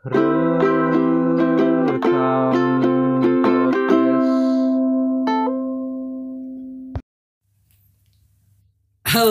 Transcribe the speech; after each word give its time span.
Halo 0.00 0.16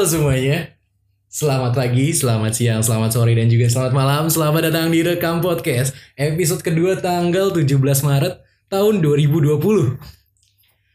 semuanya, 0.05 0.77
selamat 1.25 1.73
pagi, 1.73 2.13
selamat 2.13 2.53
siang, 2.53 2.85
selamat 2.85 3.17
sore, 3.17 3.33
dan 3.33 3.49
juga 3.49 3.65
selamat 3.65 3.93
malam. 3.97 4.29
Selamat 4.29 4.69
datang 4.69 4.93
di 4.93 5.01
Rekam 5.01 5.41
Podcast, 5.41 5.97
episode 6.13 6.61
kedua 6.61 7.01
tanggal 7.01 7.49
17 7.49 7.73
Maret 7.81 8.37
tahun 8.69 9.01
2020. 9.01 9.57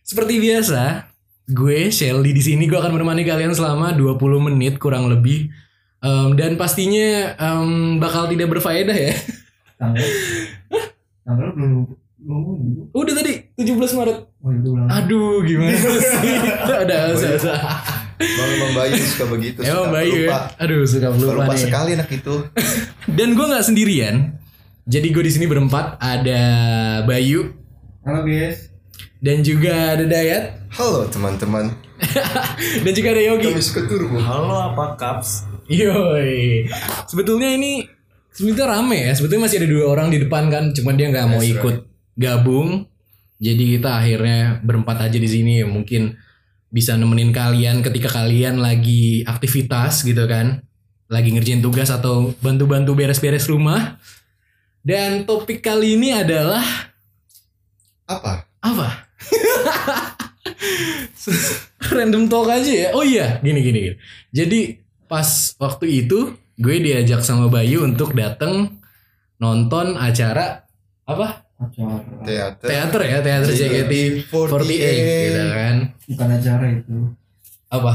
Seperti 0.06 0.34
biasa, 0.38 1.10
gue 1.50 1.90
Shelly 1.90 2.30
di 2.30 2.46
sini 2.46 2.70
gue 2.70 2.78
akan 2.78 2.94
menemani 2.94 3.26
kalian 3.26 3.50
selama 3.50 3.90
20 3.90 4.22
menit 4.38 4.78
kurang 4.78 5.10
lebih. 5.10 5.50
Em, 5.98 6.38
dan 6.38 6.54
pastinya 6.54 7.34
em, 7.34 7.98
bakal 7.98 8.30
tidak 8.30 8.54
berfaedah 8.54 8.94
ya. 8.94 9.18
tanggal 9.84 10.06
tanggal 11.22 11.48
belum 11.52 11.72
belum 12.18 12.40
gitu 12.64 12.82
Udah 12.94 13.14
tadi 13.14 13.32
17 13.54 13.98
Maret. 14.00 14.18
oh 14.40 14.50
itu 14.50 14.68
ulang 14.70 14.88
Aduh, 14.88 15.44
gimana 15.44 15.76
sih? 15.76 16.36
Usah, 17.12 17.30
usah. 17.36 17.56
Bang 18.14 18.52
Bang 18.56 18.72
Bayu 18.74 18.94
suka 18.96 19.24
begitu. 19.28 19.58
Emang 19.60 19.84
suka 19.84 19.92
Bayu 19.92 20.12
lupa. 20.18 20.32
ya? 20.32 20.38
Aduh, 20.58 20.80
suka 20.84 21.06
Suka 21.10 21.20
lupa, 21.20 21.32
lupa 21.36 21.52
nih. 21.52 21.60
sekali 21.60 21.90
anak 21.92 22.08
itu. 22.10 22.34
Dan 23.18 23.28
gue 23.34 23.44
nggak 23.44 23.60
sendirian. 23.62 24.16
Jadi 24.84 25.06
gue 25.10 25.22
di 25.22 25.32
sini 25.32 25.44
berempat 25.44 25.96
ada 25.96 26.42
Bayu 27.02 27.52
halo 28.04 28.20
guys 28.22 28.68
dan 29.18 29.40
juga 29.40 29.96
ada 29.96 30.04
Dayat 30.04 30.68
Halo 30.70 31.08
teman-teman. 31.08 31.72
dan 32.84 32.92
juga 32.92 33.08
ada 33.12 33.22
Yogi. 33.22 33.48
Kami 33.48 33.60
suka 33.60 33.84
turbo. 33.84 34.16
Halo 34.16 34.52
apa 34.70 34.92
Caps? 34.94 35.48
Yoi. 35.66 36.68
Sebetulnya 37.06 37.48
ini 37.50 37.88
sebetulnya 38.34 38.76
rame 38.76 38.98
ya. 39.08 39.12
Sebetulnya 39.14 39.46
masih 39.46 39.58
ada 39.62 39.68
dua 39.70 39.84
orang 39.86 40.08
di 40.10 40.18
depan 40.18 40.50
kan, 40.50 40.74
cuman 40.74 40.94
dia 40.98 41.06
nggak 41.08 41.26
mau 41.30 41.40
That's 41.40 41.54
ikut 41.54 41.76
gabung. 42.18 42.68
Jadi 43.38 43.64
kita 43.78 43.90
akhirnya 44.02 44.58
berempat 44.60 45.08
aja 45.08 45.18
di 45.18 45.28
sini. 45.30 45.62
Mungkin 45.62 46.18
bisa 46.74 46.98
nemenin 46.98 47.30
kalian 47.30 47.86
ketika 47.86 48.10
kalian 48.10 48.58
lagi 48.58 49.22
aktivitas 49.22 50.02
gitu 50.02 50.26
kan, 50.26 50.66
lagi 51.06 51.30
ngerjain 51.30 51.62
tugas 51.62 51.94
atau 51.94 52.34
bantu-bantu 52.42 52.98
beres-beres 52.98 53.46
rumah. 53.46 54.02
Dan 54.84 55.24
topik 55.24 55.64
kali 55.64 55.96
ini 55.96 56.12
adalah 56.12 56.60
Apa? 58.04 58.44
apa? 58.60 59.08
Random 61.94 62.28
talk 62.28 62.52
aja 62.52 62.68
ya. 62.68 62.88
Oh 62.92 63.00
iya, 63.00 63.40
gini 63.40 63.64
gini. 63.64 63.78
gini. 63.80 63.96
Jadi 64.28 64.60
pas 65.08 65.56
waktu 65.56 66.04
itu 66.04 66.36
gue 66.56 66.76
diajak 66.78 67.20
sama 67.20 67.46
Bayu 67.46 67.82
untuk 67.82 68.12
dateng 68.12 68.78
nonton 69.36 69.94
acara 69.94 70.64
apa? 71.02 71.42
acara 71.54 72.02
Teater. 72.20 72.66
Teater 72.66 73.00
ya, 73.04 73.18
teater 73.20 73.50
JKT48 73.50 74.70
gitu 74.84 75.42
kan. 75.48 75.76
bukan 76.04 76.28
acara 76.30 76.64
itu 76.68 76.96
Apa? 77.68 77.94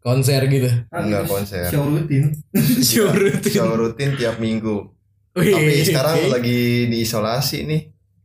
Konser 0.00 0.40
gitu. 0.46 0.70
Ah, 0.88 1.04
Enggak 1.04 1.28
konser. 1.28 1.68
show 1.68 1.84
rutin 1.84 2.32
Show 2.88 3.10
rutin. 3.10 3.52
Show 3.52 3.70
rutin 3.74 4.10
tiap 4.16 4.38
minggu. 4.38 4.90
Wih, 5.30 5.52
Tapi 5.52 5.72
sekarang 5.84 6.16
lagi 6.26 6.60
diisolasi 6.88 7.58
nih. 7.64 7.82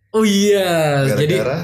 Oh 0.09 0.23
iya, 0.23 1.03
jadi 1.05 1.35
Gara-gara 1.35 1.59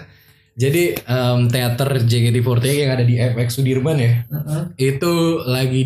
jadi 0.51 0.83
em, 0.99 1.39
teater 1.47 1.89
JKT48 2.03 2.65
yang 2.75 2.91
ada 2.91 3.05
di 3.07 3.15
FX 3.15 3.55
Sudirman 3.55 3.95
ya, 3.95 4.27
Heeh. 4.27 4.61
itu 4.91 5.13
lagi 5.41 5.81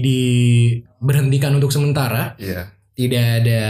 diberhentikan 1.05 1.53
untuk 1.53 1.69
sementara. 1.69 2.33
Iya, 2.35 2.73
tidak 2.97 3.45
ada 3.45 3.61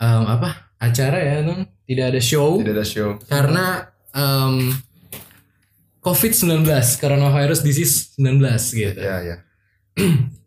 em, 0.00 0.22
apa 0.24 0.50
acara 0.80 1.16
ya 1.16 1.36
non 1.40 1.68
tidak 1.84 2.12
ada 2.12 2.20
show 2.20 2.56
tidak 2.56 2.74
ada 2.74 2.86
show. 2.86 3.20
karena 3.24 3.66
em, 4.10 4.72
COVID-19 6.00 6.64
coronavirus 6.98 7.60
disease 7.60 8.12
19 8.16 8.44
gitu 8.70 8.96
Ya, 8.96 9.16
ya. 9.20 9.36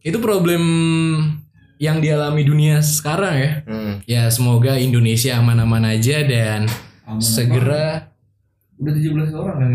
itu 0.08 0.18
problem 0.18 0.62
yang 1.78 1.98
dialami 1.98 2.42
dunia 2.42 2.82
sekarang 2.82 3.36
ya 3.36 3.52
Hmm. 3.66 3.94
ya 4.06 4.24
semoga 4.30 4.78
Indonesia 4.78 5.34
aman-aman 5.36 5.94
aja 5.94 6.22
dan 6.22 6.66
Aman, 7.06 7.22
segera 7.22 8.10
udah 8.78 8.94
17 8.94 9.34
orang 9.34 9.58
kan 9.58 9.72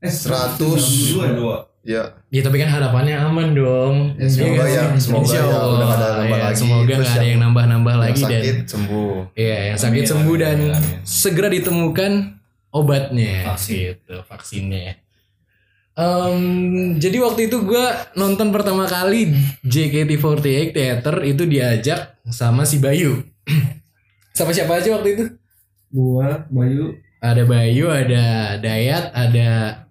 eh 0.00 0.10
100. 0.10 1.14
102 1.14 1.69
ya. 1.82 1.96
Ya, 1.96 2.02
ya 2.28 2.40
tapi 2.42 2.56
kan 2.56 2.68
harapannya 2.68 3.16
aman 3.16 3.52
dong 3.52 3.94
Ya, 4.14 4.28
semoga 4.28 4.62
Iya 4.62 4.64
ya, 4.68 4.82
sih? 4.92 5.00
semoga 5.02 5.24
Insya 5.24 5.36
ya, 5.36 5.44
udah 5.44 5.58
Allah. 5.58 5.76
nggak 5.80 5.96
ada 5.96 6.08
nambah 6.12 6.28
Ya, 6.30 6.44
lagi. 6.44 6.56
semoga 6.56 6.84
Terus 6.86 6.98
nggak 7.00 7.10
ada 7.10 7.18
yang- 7.18 7.30
yang 7.30 7.40
nambah-nambah 7.42 7.94
lagi 7.96 8.20
dan 8.20 8.30
sakit 8.30 8.56
sembuh. 8.66 9.14
Iya, 9.34 9.58
yang 9.64 9.78
sakit 9.78 9.96
Amin, 9.98 10.10
sembuh 10.10 10.34
amin, 10.34 10.42
dan 10.42 10.56
amin, 10.56 10.70
amin. 10.76 10.98
segera 11.02 11.48
ditemukan 11.48 12.12
obatnya, 12.70 13.34
Vaksin. 13.46 13.76
gitu, 13.96 14.16
vaksinnya. 14.22 14.94
Em, 15.92 16.40
jadi 16.96 17.18
waktu 17.18 17.40
itu 17.46 17.60
gue 17.60 17.84
nonton 18.14 18.48
pertama 18.50 18.86
kali 18.86 19.34
JKT48 19.62 20.46
Theater 20.70 21.16
itu 21.22 21.44
diajak 21.44 22.16
sama 22.24 22.62
si 22.62 22.78
Bayu. 22.78 23.20
sama 24.32 24.50
siapa 24.50 24.76
aja 24.76 24.94
waktu 24.94 25.08
itu? 25.12 25.24
gua 25.90 26.46
Bayu 26.46 26.94
Ada 27.18 27.42
Bayu, 27.42 27.90
ada 27.90 28.24
Dayat, 28.56 29.10
ada 29.10 29.48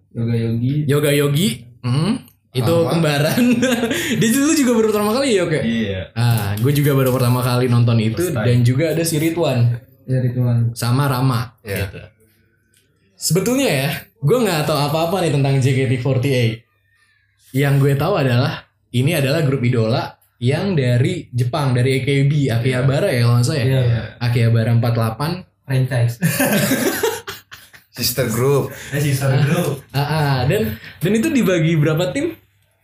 Yoga 0.09 0.33
Yogi 0.33 0.73
Yoga 0.87 1.11
Yogi. 1.11 1.49
Hmm, 1.79 2.23
itu 2.51 2.67
Rama. 2.73 2.89
kembaran. 2.89 3.43
Dia 4.19 4.29
dulu 4.29 4.51
juga 4.53 4.71
baru 4.73 4.87
pertama 4.89 5.11
kali 5.13 5.27
ya, 5.31 5.41
oke? 5.43 5.59
Iya. 5.59 6.01
Ah, 6.11 6.51
gue 6.55 6.71
juga 6.71 6.91
baru 6.91 7.09
pertama 7.09 7.39
kali 7.39 7.65
nonton 7.65 7.97
itu 7.97 8.29
dan 8.29 8.61
juga 8.61 8.91
ada 8.91 9.01
si 9.01 9.15
Ridwan. 9.15 9.79
ya 10.03 10.17
Rituan 10.19 10.73
sama 10.73 11.05
Rama 11.05 11.53
Ya. 11.61 11.85
gitu. 11.85 12.01
Sebetulnya 13.13 13.69
ya, 13.69 13.89
gue 14.17 14.37
nggak 14.39 14.65
tahu 14.65 14.79
apa-apa 14.81 15.21
nih 15.21 15.31
tentang 15.31 15.55
JKT48. 15.55 16.65
Yang 17.51 17.73
gue 17.77 17.93
tahu 17.95 18.13
adalah 18.15 18.65
ini 18.89 19.13
adalah 19.13 19.41
grup 19.41 19.61
idola 19.61 20.17
yang 20.37 20.73
dari 20.73 21.27
Jepang, 21.29 21.71
dari 21.71 21.99
AKB, 21.99 22.47
Akihabara 22.49 23.07
ya 23.07 23.21
kalau 23.21 23.35
nggak 23.35 23.45
salah 23.45 23.59
ya. 23.59 23.65
Iya, 23.65 23.81
iya. 23.83 24.01
Akihabara 24.17 24.71
48. 24.73 25.45
franchise 25.61 26.17
Sister 27.99 28.25
group. 28.25 28.71
Eh 28.89 29.01
sisa 29.03 29.27
dulu. 29.27 29.83
Ah, 29.91 29.99
ah. 29.99 30.37
dan 30.47 30.79
dan 30.97 31.11
itu 31.11 31.27
dibagi 31.29 31.75
berapa 31.75 32.09
tim? 32.09 32.39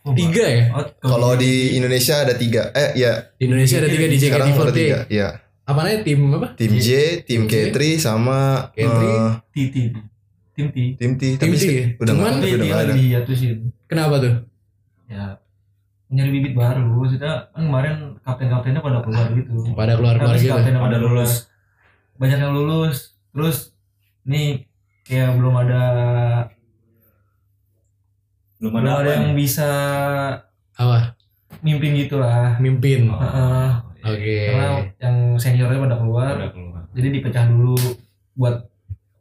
Tiga 0.05 0.45
ya. 0.45 0.63
oh, 0.69 0.85
Kalau 1.01 1.33
di 1.33 1.73
Indonesia 1.73 2.21
ada 2.21 2.35
tiga. 2.35 2.69
Eh, 2.71 2.99
ya. 2.99 3.31
Di 3.39 3.47
Indonesia 3.47 3.79
ada 3.79 3.89
tiga 3.89 4.05
di 4.05 4.17
Sekarang 4.19 4.51
ada 4.51 4.69
JKT48. 4.69 4.77
tiga. 4.77 4.99
Ya. 5.07 5.27
Apa 5.65 5.79
namanya 5.81 6.01
tim 6.03 6.19
apa? 6.29 6.47
Tim 6.53 6.73
J, 6.77 6.87
tim 7.25 7.41
Tim 7.47 7.49
J. 7.49 7.53
K3 7.73 7.79
sama 7.97 8.69
K3. 8.69 8.85
eh, 8.85 9.31
T 9.49 9.55
T 9.73 9.75
tim 10.53 10.67
T 10.69 10.77
tim 10.95 11.11
T. 11.17 11.23
Tim 11.35 11.39
Tapi 11.41 11.55
T. 11.55 11.59
sih 11.59 11.75
udah 11.97 12.13
Cuman 12.13 12.33
udah 12.37 12.47
nggak 12.53 12.81
ada. 12.85 12.93
Kenapa 13.87 14.15
tuh? 14.19 14.35
ya 15.05 15.37
nyari 16.05 16.29
bibit 16.33 16.53
baru 16.53 17.01
kita 17.09 17.49
kan 17.49 17.61
kemarin 17.65 17.93
kapten 18.21 18.49
kaptennya 18.49 18.81
pada 18.81 19.01
keluar 19.05 19.25
gitu 19.33 19.53
Pada 19.73 19.93
keluar-keluar 19.97 20.33
Habis 20.33 20.41
gitu. 20.45 20.53
kaptennya 20.53 20.81
Pada 20.81 20.97
lulus. 20.97 21.31
banyak 22.15 22.39
yang 22.41 22.53
lulus 22.53 22.97
terus 23.29 23.57
nih 24.23 24.64
kayak 25.05 25.37
belum 25.37 25.55
ada 25.55 25.81
Belum 28.57 28.71
belum 28.73 28.87
ada 28.87 28.91
ada 28.99 29.09
yang 29.11 29.25
nih? 29.29 29.35
bisa 29.37 29.69
Apa? 30.73 31.13
mimpin 31.61 31.91
gitu 31.95 32.17
lah 32.17 32.57
Mimpin. 32.57 33.09
Oh, 33.09 33.17
Heeh. 33.17 33.67
Oke. 34.05 34.37
karena 34.47 34.67
yang 35.01 35.15
seniornya 35.35 35.81
pada 35.81 35.97
keluar 35.97 36.37
Udah 36.37 36.51
keluar. 36.51 36.81
jadi 36.93 37.07
dipecah 37.11 37.45
dulu 37.45 37.73
buat 38.33 38.69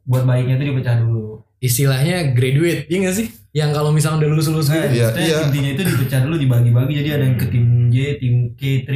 buat 0.04 0.24
baiknya 0.24 0.58
itu 0.58 0.72
dipecah 0.72 1.00
dulu 1.00 1.40
Istilahnya 1.58 2.36
graduate, 2.36 2.84
iya 2.92 3.08
gak 3.08 3.16
sih? 3.16 3.26
Yang 3.50 3.70
kalau 3.72 3.88
misalnya 3.88 4.20
udah 4.20 4.30
lulus-lulus 4.36 4.68
nah, 4.68 4.84
gitu. 4.84 5.00
Iya, 5.00 5.08
iya. 5.16 5.36
tim 5.40 5.48
T-nya 5.48 5.70
itu 5.72 5.82
dipecah 5.82 6.20
dulu 6.20 6.36
dibagi-bagi 6.36 6.92
jadi 6.94 7.08
ada 7.16 7.24
yang 7.24 7.38
ke 7.40 7.46
tim 7.48 7.64
J 7.88 7.96
tim 8.20 8.34
K3 8.52 8.90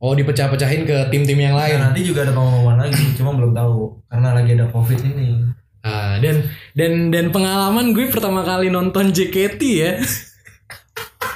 Oh 0.00 0.16
dipecah-pecahin 0.16 0.88
ke 0.88 0.96
tim-tim 1.12 1.36
yang 1.36 1.52
lain. 1.52 1.76
nah, 1.76 1.92
nanti 1.92 2.00
juga 2.00 2.24
ada 2.24 2.32
pengumuman 2.32 2.80
lagi 2.80 2.96
cuma 3.12 3.36
belum 3.36 3.52
tahu 3.52 4.00
karena 4.08 4.28
lagi 4.32 4.50
ada 4.56 4.66
covid 4.66 4.96
ini 5.04 5.44
Ah, 5.80 6.20
dan 6.20 6.44
dan 6.76 7.08
dan 7.08 7.32
pengalaman 7.32 7.96
gue 7.96 8.12
pertama 8.12 8.44
kali 8.44 8.68
nonton 8.68 9.16
JKT 9.16 9.60
ya. 9.80 9.92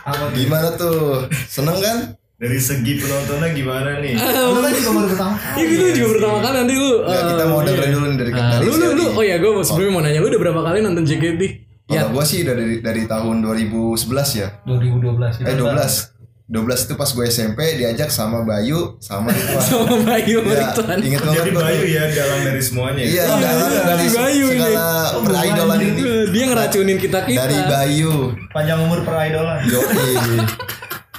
apa 0.05 0.29
tuh? 0.29 0.37
Gimana 0.37 0.69
tuh? 0.77 1.25
Seneng 1.49 1.81
kan? 1.81 1.99
Dari 2.35 2.61
segi 2.61 3.01
penontonnya 3.01 3.57
gimana 3.57 4.05
nih? 4.05 4.21
Lu 4.21 4.61
kan 4.61 4.73
juga 4.77 4.91
baru 4.93 5.09
pertama 5.09 5.35
kali. 5.41 5.57
Ya 5.57 5.65
gitu 5.65 5.85
juga 5.97 6.09
pertama 6.19 6.39
kali 6.45 6.55
nanti 6.61 6.75
lu. 6.77 6.91
Nggak, 7.01 7.23
kita 7.25 7.41
eh, 7.43 7.49
mau 7.49 7.59
iya. 7.59 7.67
dengerin 7.73 7.91
dulu 7.95 8.05
nih 8.05 8.19
dari 8.21 8.33
dari 8.37 8.65
lu, 8.69 8.73
lu, 8.77 8.89
lu, 8.93 9.07
oh 9.17 9.25
ya 9.25 9.37
gue 9.41 9.51
sebelumnya 9.65 9.93
mau 9.97 10.03
nanya 10.05 10.21
lu 10.21 10.29
udah 10.29 10.41
berapa 10.45 10.61
kali 10.61 10.79
nonton 10.85 11.05
JKT? 11.09 11.43
Ya, 11.85 12.09
Kalau 12.09 12.17
gua 12.17 12.25
sih 12.25 12.41
udah 12.41 12.55
dari 12.57 12.81
dari 12.81 13.03
tahun 13.05 13.45
2011 13.45 14.41
ya. 14.41 14.49
2012 14.65 15.45
kita 15.45 15.49
Eh 15.53 15.57
12. 15.61 16.14
12 16.45 16.61
itu 16.61 16.95
pas 16.95 17.09
gue 17.09 17.25
SMP 17.25 17.61
diajak 17.75 18.09
sama 18.09 18.45
Bayu 18.45 19.01
sama 19.01 19.33
Ridwan. 19.35 19.61
sama 19.61 19.97
Bayu 19.99 20.39
ya, 20.41 20.69
Ridwan. 20.69 20.99
inget 21.01 21.21
banget 21.21 21.41
Jadi 21.41 21.51
gua. 21.51 21.63
Bayu 21.65 21.83
ya 21.87 22.03
dalang 22.07 22.41
dari 22.43 22.61
semuanya. 22.61 23.01
Iya, 23.01 23.09
Iya, 23.09 23.25
dalam 23.25 23.49
iya, 23.65 23.81
dari 23.83 24.05
si 24.05 24.15
Bayu 24.15 24.45
ini. 24.45 24.53
segala 24.55 24.87
peridolan 25.21 25.79
ini. 25.81 26.01
Dia 26.29 26.45
ngeracunin 26.47 26.99
kita 26.99 27.19
kita. 27.23 27.39
Dari 27.41 27.59
Bayu. 27.65 28.13
Panjang 28.51 28.79
umur 28.83 29.01
peridolan. 29.03 29.61
Yoi. 29.65 30.13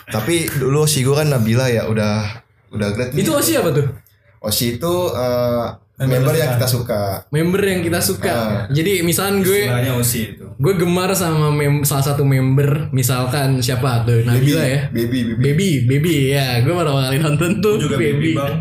Tapi 0.05 0.35
dulu 0.53 0.85
sih 0.85 1.01
gue 1.01 1.11
kan 1.11 1.25
Nabila 1.25 1.65
ya 1.65 1.89
udah 1.89 2.45
udah 2.69 2.87
grade 2.91 3.17
nih. 3.17 3.25
Itu 3.25 3.33
Osi 3.33 3.57
apa 3.57 3.73
tuh? 3.73 3.87
Oshi 4.39 4.77
itu 4.77 4.93
eh, 5.09 5.65
Member 5.95 6.11
member 6.19 6.35
yang 6.35 6.51
kita 6.53 6.67
suka. 6.67 7.01
Member 7.31 7.61
yang 7.63 7.79
kita 7.79 7.99
suka. 8.03 8.27
Ah. 8.27 8.49
Jadi 8.67 8.99
misalkan 8.99 9.39
gue 9.39 9.63
Osi 9.95 10.35
itu. 10.35 10.43
gue 10.53 10.73
gemar 10.75 11.15
sama 11.15 11.47
mem- 11.49 11.87
salah 11.87 12.03
satu 12.03 12.27
member 12.27 12.91
misalkan 12.91 13.63
siapa 13.63 14.03
tuh 14.03 14.27
Nabila 14.27 14.59
ya. 14.59 14.91
Baby, 14.91 15.23
baby. 15.23 15.39
Baby, 15.39 15.69
baby 15.87 16.13
ya, 16.35 16.59
gue 16.59 16.75
pertama 16.75 17.07
kali 17.07 17.17
nonton 17.17 17.63
tuh 17.63 17.79
Juga 17.79 17.95
baby. 17.95 18.35
baby 18.35 18.35
bang. 18.35 18.55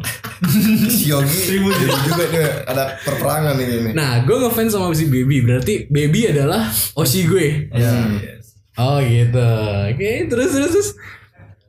Si 0.95 1.09
Yogi 1.09 1.41
baby 1.51 1.71
juga 2.05 2.25
nih 2.29 2.47
ada 2.69 2.85
perperangan 3.01 3.57
ini. 3.57 3.77
nih. 3.81 3.93
Nah, 3.97 4.23
gue 4.23 4.37
ngefans 4.39 4.71
sama 4.71 4.93
si 4.93 5.09
baby, 5.09 5.43
berarti 5.43 5.89
baby 5.89 6.31
adalah 6.31 6.71
Oshi 6.95 7.27
gue. 7.27 7.73
Hmm. 7.73 8.21
Yes. 8.23 8.55
Oh 8.75 8.99
gitu. 8.99 9.51
Oke, 9.91 10.11
terus 10.27 10.51
terus 10.51 10.71
terus. 10.71 10.89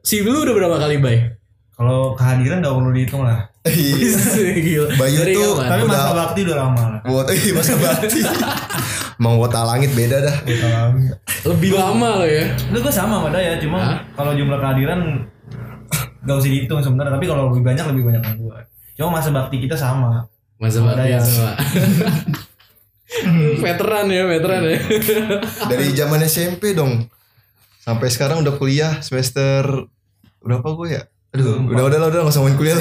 Si 0.02 0.22
lu 0.22 0.46
udah 0.46 0.54
berapa 0.54 0.78
kali 0.78 1.02
bay? 1.02 1.35
Kalau 1.76 2.16
kehadiran 2.16 2.64
gak 2.64 2.72
perlu 2.72 2.92
dihitung 2.96 3.24
lah. 3.28 3.52
Gila. 3.68 4.88
Bayu 4.96 5.20
Dari 5.28 5.34
tuh-? 5.36 5.60
Tapi 5.60 5.82
Udah. 5.84 5.92
masa 5.92 6.12
bakti 6.16 6.40
udah 6.48 6.58
lama 6.64 6.84
lah. 6.96 7.02
Buat 7.04 7.28
eh 7.36 7.52
masa 7.58 7.74
bakti. 7.76 8.20
Emang 9.20 9.36
wota 9.40 9.64
langit 9.68 9.92
beda 9.92 10.24
dah. 10.24 10.38
lebih 11.44 11.72
lama 11.76 12.24
lo 12.24 12.26
ya. 12.28 12.48
Itu 12.52 12.80
gue 12.80 12.94
sama 12.94 13.20
sama 13.20 13.28
Daya, 13.32 13.60
cuma 13.60 14.04
kalau 14.16 14.36
jumlah 14.36 14.60
kehadiran 14.60 15.24
gak 16.24 16.36
usah 16.40 16.52
dihitung 16.52 16.80
sebenarnya. 16.80 17.20
Tapi 17.20 17.26
kalau 17.28 17.52
lebih 17.52 17.64
banyak 17.64 17.86
lebih 17.92 18.04
banyak 18.08 18.22
sama 18.24 18.36
gue. 18.40 18.58
Cuma 18.96 19.08
masa 19.20 19.30
bakti 19.36 19.60
kita 19.60 19.76
sama. 19.76 20.24
Masa 20.56 20.80
bakti 20.80 21.12
ya. 21.12 21.20
sama. 21.20 21.52
veteran 23.60 24.08
ya, 24.08 24.24
veteran 24.28 24.62
ya. 24.64 24.80
Dari 25.68 25.92
zaman 25.92 26.24
SMP 26.24 26.72
dong. 26.72 27.08
Sampai 27.84 28.08
sekarang 28.08 28.42
udah 28.48 28.56
kuliah 28.56 29.04
semester 29.04 29.92
berapa 30.40 30.66
gue 30.76 30.88
ya? 30.96 31.04
Aduh, 31.36 31.68
udah 31.68 31.84
udah 31.84 32.00
lah, 32.00 32.08
udah 32.08 32.20
nggak 32.22 32.32
usah 32.32 32.40
ngomongin 32.40 32.58
kuliah. 32.58 32.78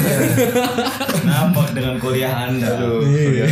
Kenapa 1.11 1.61
dengan 1.71 1.95
kuliah 1.97 2.33
anda? 2.45 2.67
Aduh, 2.71 3.03
Iya. 3.03 3.45
kuliah. 3.45 3.49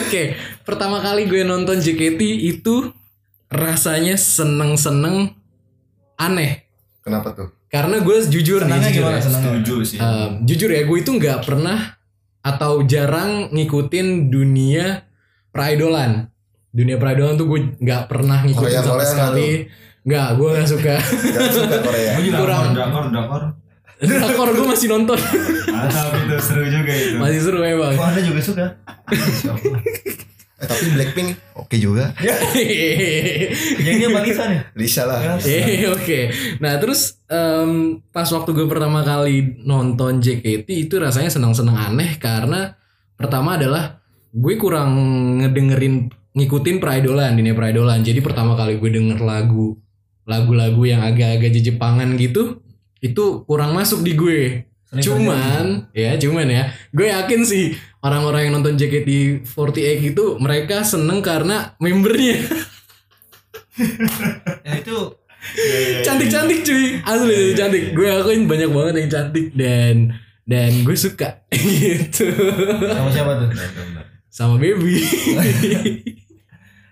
Oke, 0.00 0.22
pertama 0.62 0.98
kali 0.98 1.26
gue 1.26 1.42
nonton 1.42 1.78
JKT 1.78 2.20
itu 2.48 2.90
rasanya 3.48 4.14
seneng-seneng 4.14 5.34
aneh. 6.16 6.66
Kenapa 7.00 7.32
tuh? 7.32 7.48
Karena 7.66 7.98
gue 7.98 8.16
jujur 8.26 8.62
nih, 8.62 8.66
Senangnya 8.68 8.90
jujur 8.90 9.02
gimana 9.04 9.16
ya. 9.16 9.22
Setuju 9.22 9.74
sih. 9.82 9.98
Um, 9.98 10.30
jujur 10.44 10.68
ya, 10.68 10.82
gue 10.82 10.98
itu 10.98 11.10
nggak 11.12 11.40
pernah 11.42 11.78
atau 12.40 12.82
jarang 12.82 13.50
ngikutin 13.50 14.06
dunia 14.28 15.06
peridolan. 15.50 16.26
Dunia 16.70 16.94
peridolan 16.96 17.34
tuh 17.34 17.46
gue 17.46 17.60
nggak 17.76 18.02
pernah 18.06 18.42
ngikutin 18.42 18.62
Korea- 18.70 18.82
sama 18.82 18.94
Korea 18.96 19.08
sekali. 19.08 19.48
Nggak, 20.00 20.28
gue 20.34 20.48
nggak 20.50 20.68
suka. 20.68 20.94
Gak 20.98 21.50
suka 21.52 21.76
Korea. 21.80 22.10
Gue 22.16 22.24
juga 22.26 22.38
Kurang. 22.40 22.64
Drakor, 22.72 23.04
drakor. 23.12 23.42
Drakor 24.00 24.48
gue 24.56 24.66
masih 24.66 24.88
nonton, 24.88 25.18
Mantap 25.68 26.16
itu 26.16 26.36
seru 26.40 26.64
juga 26.64 26.88
itu. 26.88 27.20
masih 27.20 27.40
seru 27.44 27.60
emang. 27.60 27.92
Kok 27.92 28.06
anda 28.06 28.22
juga 28.24 28.40
suka? 28.40 28.64
Eh, 30.60 30.64
tapi 30.64 30.92
Blackpink 30.92 31.28
oke 31.52 31.76
juga. 31.76 32.12
Yang 33.84 33.96
dia 33.96 34.08
Balisa 34.08 34.44
nih. 34.48 34.60
Lisa 34.72 35.02
lah. 35.04 35.40
Eh 35.40 35.88
oke. 35.88 36.18
Nah 36.60 36.76
terus 36.76 37.16
em, 37.28 38.00
pas 38.08 38.28
waktu 38.28 38.50
gue 38.52 38.66
pertama 38.68 39.00
kali 39.00 39.60
nonton 39.64 40.20
JKT 40.20 40.68
itu 40.68 40.96
rasanya 40.96 41.28
senang-senang 41.28 41.76
aneh 41.76 42.16
karena 42.16 42.76
pertama 43.16 43.56
adalah 43.56 44.00
gue 44.32 44.54
kurang 44.56 44.92
ngedengerin 45.40 46.08
ngikutin 46.36 46.76
peridolan 46.76 47.36
dunia 47.36 47.52
peridolan. 47.52 48.00
Jadi 48.00 48.20
pertama 48.20 48.52
kali 48.52 48.76
gue 48.76 48.90
denger 48.92 49.20
lagu 49.20 49.80
lagu-lagu 50.30 50.78
yang 50.86 51.02
agak-agak 51.02 51.50
jejepangan 51.58 52.14
gitu 52.14 52.62
itu 53.02 53.42
kurang 53.50 53.74
masuk 53.74 54.06
di 54.06 54.14
gue. 54.14 54.70
Sering 54.90 55.02
Cuman 55.06 55.64
ya 55.90 56.14
cuman 56.18 56.46
ya 56.46 56.70
gue 56.94 57.06
yakin 57.10 57.42
sih 57.42 57.74
orang-orang 58.02 58.46
yang 58.46 58.52
nonton 58.58 58.78
JKT48 58.78 60.14
itu 60.14 60.24
mereka 60.38 60.86
seneng 60.86 61.18
karena 61.18 61.74
membernya. 61.82 62.38
Ya 64.60 64.76
itu 64.76 65.16
cantik-cantik 66.04 66.68
cuy. 66.68 67.00
Asli 67.00 67.56
cantik. 67.56 67.96
gue 67.96 68.06
akuin 68.12 68.44
banyak 68.44 68.68
banget 68.68 68.94
yang 69.00 69.08
cantik 69.08 69.46
dan 69.56 70.20
dan 70.44 70.84
gue 70.84 70.96
suka. 71.00 71.48
Gitu. 71.80 72.28
Sama 72.92 73.08
siapa 73.08 73.32
tuh? 73.40 73.48
sama 74.30 74.56
baby. 74.56 75.00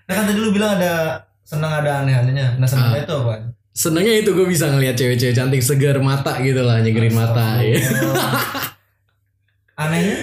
Nah 0.09 0.15
kan 0.17 0.25
tadi 0.25 0.41
lu 0.41 0.57
bilang 0.57 0.81
ada 0.81 1.28
senang 1.49 1.73
ada 1.75 2.05
aneh-anehnya. 2.05 2.61
Nah 2.61 2.69
senangnya 2.69 3.03
itu 3.03 3.15
apa? 3.17 3.35
senengnya 3.73 4.15
itu 4.19 4.35
gue 4.35 4.43
bisa 4.45 4.67
ngeliat 4.69 4.93
cewek-cewek 4.93 5.33
cantik 5.33 5.63
segar 5.63 6.03
mata 6.03 6.35
gitu 6.43 6.61
lah 6.61 6.83
nyegerin 6.83 7.15
mata 7.15 7.63
ya. 7.63 7.79
Anehnya? 9.77 10.19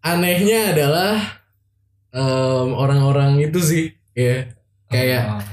anehnya 0.00 0.60
adalah 0.72 1.16
em, 2.10 2.68
orang-orang 2.72 3.40
itu 3.40 3.56
sih 3.58 3.84
ya 4.12 4.48
kayak 4.86 5.22
Ah. 5.28 5.44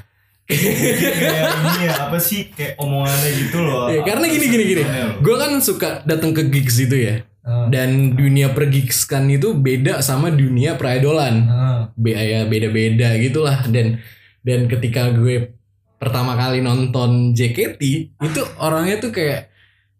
kayak 0.46 1.44
ini 1.54 1.82
ya 1.84 1.94
apa 2.04 2.18
sih 2.18 2.48
kayak 2.50 2.76
omongannya 2.76 3.32
gitu 3.38 3.60
loh. 3.60 3.88
ya 3.88 4.04
karena 4.04 4.26
gini 4.26 4.46
gini 4.48 4.64
gini 4.66 4.82
loh. 4.84 5.20
gue 5.20 5.36
kan 5.38 5.52
suka 5.60 6.04
datang 6.04 6.32
ke 6.32 6.48
gigs 6.48 6.80
itu 6.80 6.96
ya 6.98 7.16
Ah. 7.44 7.68
dan 7.68 8.12
dunia 8.12 8.52
pergigskan 8.52 9.28
itu 9.30 9.52
beda 9.52 10.00
sama 10.00 10.32
dunia 10.32 10.76
peridolan 10.76 11.36
Ah. 11.46 11.80
be 11.96 12.12
ya 12.12 12.44
beda-beda 12.44 13.16
gitulah 13.18 13.64
dan 13.68 14.00
dan 14.48 14.72
ketika 14.72 15.12
gue 15.12 15.52
pertama 16.00 16.40
kali 16.40 16.64
nonton 16.64 17.36
JKT 17.36 17.82
itu 18.16 18.42
orangnya 18.56 19.04
tuh 19.04 19.12
kayak 19.12 19.52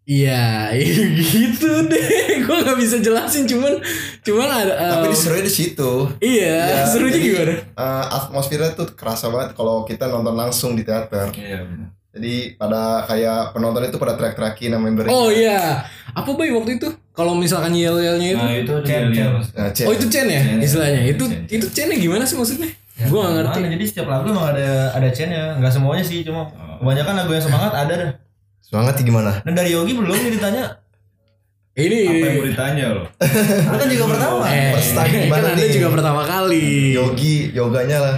iya 0.08 0.72
gitu 1.36 1.84
deh 1.84 2.06
gue 2.48 2.56
nggak 2.64 2.78
bisa 2.80 2.96
jelasin 2.96 3.44
cuman 3.44 3.76
cuman 4.24 4.48
ada 4.48 4.72
Tapi 4.96 5.12
um, 5.12 5.14
serunya 5.14 5.44
di 5.44 5.52
situ. 5.52 5.90
iya 6.24 6.80
Ya, 6.80 6.82
serunya 6.90 7.20
jadi, 7.20 7.24
gimana 7.28 7.54
eh, 7.76 8.04
atmosfernya 8.08 8.72
tuh 8.72 8.88
kerasa 8.96 9.28
banget 9.28 9.52
kalau 9.52 9.84
kita 9.84 10.08
nonton 10.08 10.32
langsung 10.32 10.72
di 10.72 10.80
teater. 10.80 11.28
Iya. 11.36 11.60
bener. 11.60 11.88
Jadi 12.08 12.56
pada 12.56 13.04
kayak 13.04 13.52
penonton 13.52 13.84
itu 13.84 14.00
pada 14.00 14.16
teriak-teriakin 14.16 14.74
sama 14.74 14.82
member. 14.88 15.04
oh 15.12 15.28
iya 15.28 15.84
apa 16.16 16.30
bay 16.34 16.48
waktu 16.50 16.80
itu 16.80 16.88
kalau 17.12 17.36
misalkan 17.36 17.76
yel 17.76 18.00
yelnya 18.00 18.32
itu 18.32 18.40
Nah 18.40 18.54
itu 18.56 18.72
ada 18.72 19.06
lihat. 19.12 19.30
Nah, 19.54 19.68
Cen. 19.76 19.84
oh 19.86 19.92
itu 19.92 20.06
Chen 20.08 20.26
ya 20.26 20.40
Chen. 20.40 20.58
istilahnya 20.58 21.00
itu 21.04 21.24
Chen, 21.28 21.44
Chen. 21.44 21.56
itu 21.60 21.66
Chen 21.68 21.88
gimana 21.94 22.24
sih 22.24 22.34
maksudnya 22.34 22.72
Ya, 22.98 23.06
gue 23.06 23.14
gak 23.16 23.30
ngerti 23.32 23.56
gimana? 23.56 23.72
Jadi 23.72 23.84
setiap 23.86 24.06
lagu 24.06 24.26
emang 24.26 24.46
ada 24.50 24.68
ada 24.90 25.08
chainnya. 25.08 25.54
Nggak 25.56 25.70
semuanya 25.70 26.02
sih, 26.02 26.26
cuma 26.26 26.50
kebanyakan 26.76 27.14
lagu 27.16 27.30
yang 27.30 27.44
semangat 27.44 27.72
ada 27.72 27.94
dah. 27.94 28.10
Semangat 28.58 28.94
gimana? 28.98 29.30
Nah 29.40 29.52
dari 29.52 29.70
Yogi 29.70 29.94
belum 29.94 30.12
nih 30.12 30.32
ditanya. 30.34 30.64
ini 31.72 31.98
Apa 32.04 32.18
yang 32.20 32.34
mau 32.34 32.44
ditanya 32.44 32.86
loh? 32.90 33.06
Kan 33.16 33.86
juga 33.86 34.04
pertama. 34.12 34.42
eh, 34.44 34.74
First 34.74 34.92
time 34.92 35.08
kan 35.08 35.20
gimana 35.22 35.46
anda 35.48 35.62
nih? 35.62 35.72
juga 35.72 35.88
pertama 35.94 36.22
kali 36.22 36.66
Yogi, 36.92 37.34
yoganya 37.54 37.98
lah. 37.98 38.14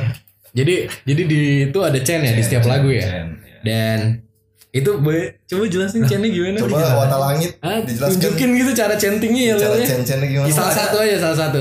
Jadi 0.50 0.74
jadi 1.04 1.22
di 1.22 1.40
itu 1.68 1.78
ada 1.78 1.98
Chen 2.00 2.20
ya 2.20 2.32
di 2.32 2.40
setiap 2.40 2.64
Cen, 2.64 2.72
lagu 2.72 2.88
ya. 2.88 3.04
Cen, 3.04 3.26
ya. 3.38 3.56
Dan 3.60 3.98
itu 4.70 4.90
Boy, 4.96 5.36
coba 5.44 5.64
jelasin 5.66 6.02
Chennya 6.02 6.26
gimana? 6.26 6.56
Coba 6.56 6.78
Wata 6.96 7.16
Langit 7.20 7.60
Ah, 7.60 7.78
dijelaskan 7.78 8.16
tunjukin 8.16 8.48
gitu 8.56 8.70
cara 8.72 8.94
chantingnya 8.96 9.42
ya 9.44 9.54
cara 9.54 9.76
Lelnya. 9.76 9.86
cen-cennya 9.86 10.26
gimana? 10.26 10.48
Salah 10.48 10.74
satu 10.74 10.96
aja 10.98 11.16
salah 11.20 11.38
satu. 11.38 11.58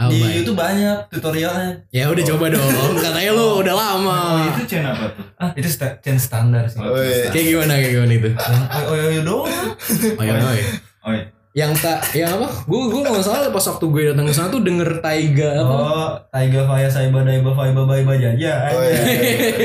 Ah, 0.00 0.08
di 0.08 0.16
Bay. 0.16 0.40
YouTube 0.40 0.56
banyak 0.56 0.96
tutorialnya. 1.12 1.84
Ya 1.92 2.08
udah 2.08 2.24
coba 2.24 2.48
dong. 2.48 2.72
Katanya 2.96 3.30
lu 3.36 3.60
udah 3.60 3.74
lama. 3.76 4.18
Oh 4.32 4.40
itu 4.48 4.62
Cen 4.64 4.80
apa 4.80 5.12
tuh? 5.12 5.24
Ah 5.36 5.52
itu 5.52 5.68
sta- 5.68 6.00
chain 6.00 6.16
standar 6.16 6.64
sih. 6.64 6.80
Oh, 6.80 6.96
iya. 6.96 7.28
Kayak 7.28 7.44
gimana 7.52 7.72
kayak 7.76 7.92
gimana 7.92 8.12
itu? 8.16 8.30
Oh 8.32 8.80
oh 8.80 8.96
oh 8.96 9.20
doang. 9.20 9.66
Oh 10.16 10.22
ya, 10.24 10.32
oh, 10.40 10.54
ya. 10.56 10.64
Oh 11.04 11.12
iya. 11.12 11.24
Yang 11.50 11.82
tak 11.82 11.98
yang 12.14 12.30
apa? 12.38 12.48
Gue 12.64 12.88
gue 12.88 13.00
nggak 13.02 13.20
salah 13.20 13.50
pas 13.50 13.66
waktu 13.68 13.84
gue 13.90 14.02
datang 14.14 14.24
ke 14.24 14.32
sana 14.32 14.48
tuh 14.48 14.62
denger 14.62 15.02
Taiga 15.02 15.50
apa? 15.60 15.74
Oh, 15.74 16.10
Taiga 16.30 16.62
Faya 16.64 16.88
Saiba 16.88 17.20
Daiba 17.20 17.50
Faiba 17.52 17.82
Baiba 17.84 18.14
Jaja. 18.16 18.70
Oh 18.72 18.80
iya. 18.80 19.02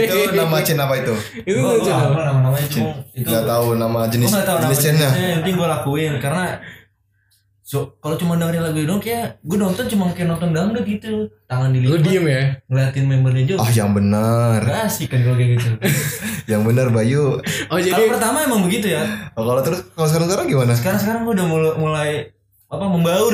itu 0.03 0.33
nama 0.35 0.59
cen 0.59 0.75
apa 0.75 0.99
itu? 0.99 1.13
itu 1.45 1.55
Gua 1.55 1.79
apa 1.79 2.21
nama-namanya 2.27 2.67
cuma 2.67 2.91
itu. 3.13 3.29
Gak 3.29 3.45
tahu 3.47 3.77
nama 3.77 3.99
jenis 4.09 4.27
Gua 4.27 4.35
nggak 4.35 4.47
tahu 4.49 4.57
nama 4.59 4.67
jenis 4.67 4.81
jenisnya, 4.83 5.09
yang 5.15 5.39
penting 5.45 5.55
gue 5.55 5.67
lakuin 5.71 6.13
karena 6.19 6.43
so 7.65 7.97
kalau 7.97 8.13
cuma 8.13 8.37
dengerin 8.37 8.61
lagu 8.61 8.77
itu 8.77 8.85
doang 8.85 9.01
kayak 9.01 9.41
gue 9.41 9.57
nonton 9.57 9.89
cuma 9.89 10.13
kayak 10.13 10.29
nonton 10.29 10.53
dangdut 10.53 10.85
gitu 10.85 11.25
tangan 11.43 11.73
Lu 11.73 11.81
dilipat 11.97 12.01
diem 12.05 12.25
ya? 12.27 12.41
ngeliatin 12.63 13.05
membernya 13.05 13.43
juga 13.43 13.59
Ah 13.59 13.71
yang 13.71 13.89
benar, 13.89 14.61
asik 14.85 15.09
kan 15.09 15.19
kalau 15.19 15.33
kayak 15.33 15.57
gitu 15.57 15.69
yang 16.51 16.61
benar 16.61 16.87
Bayu. 16.87 17.41
Oh 17.67 17.79
jadi 17.79 17.97
kalau 17.97 18.13
pertama 18.13 18.37
emang 18.39 18.61
begitu 18.61 18.87
ya 18.87 19.01
Oh, 19.33 19.41
kalau 19.43 19.59
terus 19.59 19.81
kalau 19.91 20.05
sekarang 20.05 20.27
sekarang 20.27 20.45
gimana? 20.47 20.73
sekarang 20.73 20.99
sekarang 20.99 21.21
gue 21.23 21.33
udah 21.33 21.47
mulai, 21.47 21.73
mulai 21.75 22.09
apa 22.65 22.85
membaur 22.85 23.33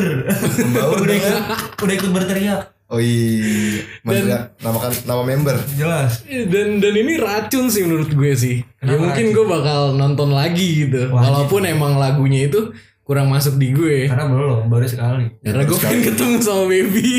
Membaur 0.62 0.96
udah 1.04 1.16
ikut 1.18 1.36
udah 1.78 1.94
ikut 1.94 2.12
berteriak 2.12 2.62
Oh 2.88 3.00
iya, 3.00 3.88
Maksudnya 4.04 4.52
namakan 4.60 4.92
nama 5.06 5.24
member. 5.24 5.56
jelas 5.74 6.28
dan 6.28 6.80
dan 6.80 6.94
ini 6.94 7.16
racun 7.16 7.68
sih 7.68 7.84
menurut 7.84 8.12
gue 8.12 8.32
sih. 8.34 8.56
ya 8.60 8.84
Kenapa 8.84 9.00
mungkin 9.02 9.26
gue 9.32 9.46
bakal 9.46 9.82
nonton 9.94 10.30
lagi 10.30 10.68
gitu. 10.84 11.08
Wajib. 11.08 11.16
Walaupun 11.16 11.62
emang 11.66 11.96
lagunya 11.96 12.52
itu 12.52 12.76
kurang 13.12 13.28
masuk 13.28 13.60
di 13.60 13.76
gue. 13.76 14.08
karena 14.08 14.24
belum 14.24 14.66
baru 14.66 14.88
sekali 14.88 15.36
Karena 15.44 15.68
gue 15.68 15.78
pengen 15.78 16.02
ketemu 16.08 16.36
sama 16.40 16.64
baby. 16.66 17.10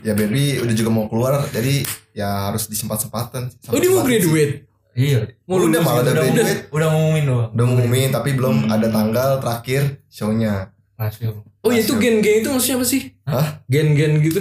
Ya 0.00 0.14
baby 0.14 0.62
udah 0.62 0.70
juga 0.72 0.90
mau 0.92 1.06
keluar, 1.06 1.42
jadi 1.50 1.82
ya 2.14 2.46
harus 2.46 2.70
disempat-sempatan. 2.70 3.50
Oh 3.66 3.76
dia 3.76 3.90
mau 3.90 4.06
graduate. 4.06 4.62
Iya. 4.94 5.18
Mau 5.44 5.58
Udah 5.58 5.82
malah 5.82 6.00
gitu. 6.00 6.08
udah 6.08 6.22
Udah, 6.22 6.24
graduate. 6.32 6.62
udah 6.70 6.88
ngumumin 6.88 7.24
doang. 7.26 7.48
Udah 7.52 7.64
ngumumin 7.66 8.08
tapi 8.08 8.30
belum 8.32 8.70
ada 8.70 8.86
tanggal 8.86 9.30
terakhir 9.36 9.82
show-nya. 10.06 10.70
Masih. 10.94 11.34
Oh 11.60 11.68
ya 11.68 11.82
itu 11.82 11.98
gen-gen 11.98 12.40
itu 12.40 12.48
maksudnya 12.48 12.78
apa 12.78 12.86
sih? 12.86 13.02
Hah? 13.26 13.46
Gen-gen 13.66 14.22
gitu. 14.22 14.40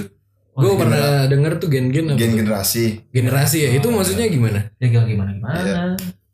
Oh, 0.53 0.61
Gue 0.61 0.71
gen- 0.71 0.81
pernah 0.87 1.01
denger 1.25 1.51
tuh 1.57 1.67
gen-gen 1.67 2.05
apa? 2.07 2.15
Gen 2.15 2.37
generasi. 2.37 2.85
Generasi 3.09 3.57
ya. 3.65 3.69
Itu 3.73 3.89
maksudnya 3.89 4.29
gimana? 4.29 4.69
Ya 4.77 4.87
gimana 4.87 5.09
gimana. 5.09 5.31
Iya. 5.57 5.75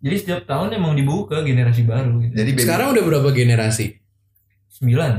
Jadi 0.02 0.16
setiap 0.18 0.42
tahun 0.44 0.74
emang 0.76 0.94
dibuka 0.94 1.42
generasi 1.42 1.86
baru 1.86 2.20
gitu. 2.20 2.34
Jadi 2.36 2.50
baby. 2.52 2.62
Sekarang 2.62 2.92
udah 2.92 3.02
berapa 3.02 3.30
generasi? 3.32 4.01
Sembilan. 4.82 5.12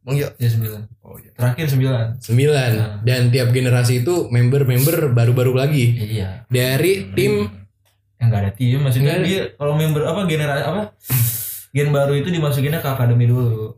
Emang 0.00 0.16
iya. 0.16 0.28
Ya 0.38 0.48
sembilan. 0.48 0.80
Oh 1.02 1.18
iya. 1.18 1.30
Terakhir 1.34 1.66
sembilan. 1.68 2.04
Sembilan. 2.16 2.70
Nah. 2.72 2.92
Dan 3.02 3.28
tiap 3.28 3.50
generasi 3.50 4.00
itu 4.00 4.30
member-member 4.30 5.10
baru-baru 5.10 5.52
lagi. 5.52 5.86
Iya. 5.92 6.46
Dari 6.46 7.12
tim 7.12 7.50
Yang 8.16 8.28
gak 8.28 8.40
ada 8.40 8.50
tim 8.52 8.78
maksudnya 8.80 9.14
ada. 9.14 9.22
dia 9.22 9.40
kalau 9.54 9.74
member 9.74 10.02
apa 10.02 10.20
generasi 10.24 10.62
apa 10.64 10.82
gen 11.70 11.90
baru 11.90 12.14
itu 12.14 12.28
dimasukinnya 12.28 12.78
ke 12.78 12.88
akademi 12.88 13.26
dulu. 13.26 13.74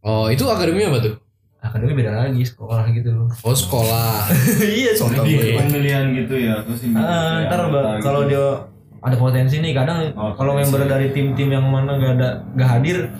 Oh 0.00 0.28
itu 0.28 0.44
akademi 0.44 0.82
apa 0.82 0.96
tuh? 0.98 1.14
Akademi 1.58 1.92
beda 1.94 2.12
lagi 2.16 2.40
sekolah 2.40 2.88
gitu. 2.88 3.28
Oh 3.38 3.52
sekolah. 3.52 4.26
iya 4.80 4.92
Soto 4.92 5.22
Di 5.22 5.54
pemilihan 5.54 6.08
gitu 6.14 6.34
ya 6.34 6.60
terus 6.62 6.80
ini 6.82 6.94
Ah, 6.94 7.44
ntar 7.44 7.68
gitu. 7.68 8.00
kalau 8.00 8.24
dia 8.24 8.64
ada 8.98 9.16
potensi 9.16 9.58
nih 9.58 9.72
kadang 9.72 10.14
Oh, 10.14 10.32
kalau 10.32 10.54
member 10.54 10.86
dari 10.86 11.10
tim-tim 11.10 11.50
yang 11.50 11.62
mana 11.64 11.94
gak 11.94 12.12
ada 12.16 12.28
gak 12.54 12.68
hadir 12.70 13.12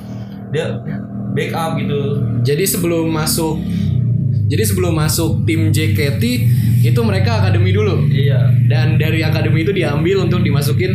dia 0.52 0.66
backup 1.32 1.80
gitu 1.80 2.00
Jadi 2.42 2.64
sebelum 2.64 3.09
masuk 3.09 3.56
jadi 4.47 4.62
sebelum 4.62 4.92
masuk 4.92 5.49
tim 5.49 5.73
JKT 5.73 6.23
itu 6.82 7.00
mereka 7.00 7.40
akademi 7.40 7.73
dulu. 7.73 8.04
iya 8.06 8.52
Dan 8.66 9.00
dari 9.00 9.25
akademi 9.25 9.62
itu 9.62 9.73
diambil 9.73 10.23
untuk 10.23 10.44
dimasukin 10.44 10.92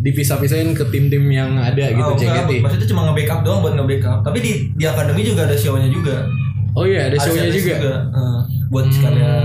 dipisah-pisahin 0.00 0.70
ke 0.70 0.86
tim-tim 0.88 1.26
yang 1.26 1.58
ada 1.58 1.90
gitu 1.90 1.98
oh, 2.00 2.14
enggak, 2.14 2.46
JKT. 2.46 2.62
maksudnya 2.62 2.88
cuma 2.88 3.00
nge-backup 3.04 3.40
doang 3.42 3.60
buat 3.60 3.74
nge-backup 3.74 4.22
tapi 4.22 4.38
di 4.38 4.52
di 4.72 4.84
akademi 4.86 5.20
juga 5.20 5.44
ada 5.44 5.56
show-nya 5.56 5.90
juga 5.90 6.24
Oh 6.72 6.84
iya 6.84 7.08
ada 7.08 7.16
show-nya 7.18 7.48
setlist 7.48 7.72
juga. 7.72 8.04
Eh, 8.06 8.38
buat 8.68 8.86
sekalian 8.86 9.44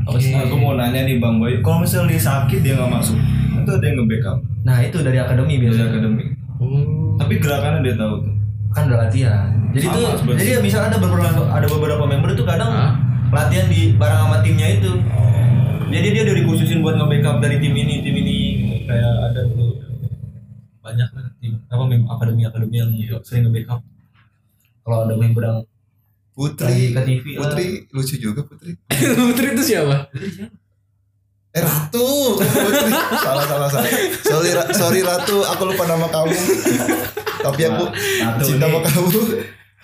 Hmm, 0.00 0.18
sih 0.18 0.32
Nah, 0.32 0.42
aku 0.42 0.56
mau 0.56 0.72
nanya 0.74 1.04
nih 1.04 1.16
Bang 1.16 1.36
Boy, 1.36 1.60
kalau 1.60 1.84
misalnya 1.84 2.10
dia 2.10 2.22
sakit 2.24 2.60
dia 2.60 2.74
nggak 2.74 2.90
masuk, 2.90 3.14
itu 3.54 3.70
ada 3.70 3.84
yang 3.84 3.96
nge-backup 4.02 4.38
nah 4.60 4.76
itu 4.76 4.96
dari 5.00 5.16
akademi 5.16 5.54
dari 5.54 5.60
biasanya 5.62 5.86
akademi. 5.88 6.24
Hmm. 6.58 6.84
Tapi 7.16 7.34
gerakannya 7.38 7.80
dia 7.80 7.94
tahu 7.94 8.14
tuh. 8.20 8.34
Kan 8.70 8.82
udah 8.86 8.98
latihan 9.06 9.50
jadi 9.74 9.86
Sama, 9.86 9.96
tuh 9.96 10.34
jadi 10.38 10.62
misalnya 10.62 10.88
ada 10.94 10.98
beberapa 11.02 11.42
ada 11.50 11.66
beberapa 11.66 12.04
member 12.06 12.30
tuh 12.38 12.46
kadang 12.46 12.70
Hah? 12.70 12.92
latihan 13.30 13.66
di 13.70 13.94
bareng 13.94 14.20
sama 14.26 14.36
timnya 14.42 14.68
itu 14.78 14.92
jadi 15.90 16.06
dia 16.14 16.22
udah 16.22 16.36
dikhususin 16.38 16.78
buat 16.82 16.94
nge-backup 16.98 17.42
dari 17.42 17.58
tim 17.58 17.74
ini 17.74 18.02
tim 18.02 18.14
ini 18.14 18.36
kayak 18.86 19.14
ada 19.30 19.40
tuh 19.50 19.74
banyak 20.80 21.08
lah 21.10 21.26
tim 21.42 21.52
apa 21.66 21.82
mem 21.86 22.02
akademi 22.06 22.42
akademi 22.46 22.76
yang 22.78 22.90
sering 23.26 23.50
nge-backup 23.50 23.82
kalau 24.86 25.06
ada 25.06 25.14
member 25.18 25.42
yang 25.42 25.58
Putri. 26.30 26.64
lagi 26.64 26.84
ke 26.94 27.00
TV 27.04 27.24
lah. 27.36 27.52
Putri 27.52 27.66
lucu 27.92 28.16
juga 28.16 28.40
Putri. 28.46 28.72
Putri 29.28 29.46
itu 29.52 29.62
siapa? 29.66 30.08
Eh 31.50 31.58
Ratu. 31.60 32.38
Salah 33.26 33.44
salah 33.44 33.68
salah. 33.68 33.90
Sorry 34.22 34.50
Ra- 34.54 34.70
sorry 34.70 35.00
Ratu, 35.02 35.42
aku 35.42 35.62
lupa 35.66 35.82
nama 35.82 36.06
kamu. 36.06 36.38
Tapi 37.42 37.60
aku 37.66 37.84
Ratu 37.90 38.42
cinta 38.46 38.70
sama 38.70 38.78
kamu. 38.80 39.18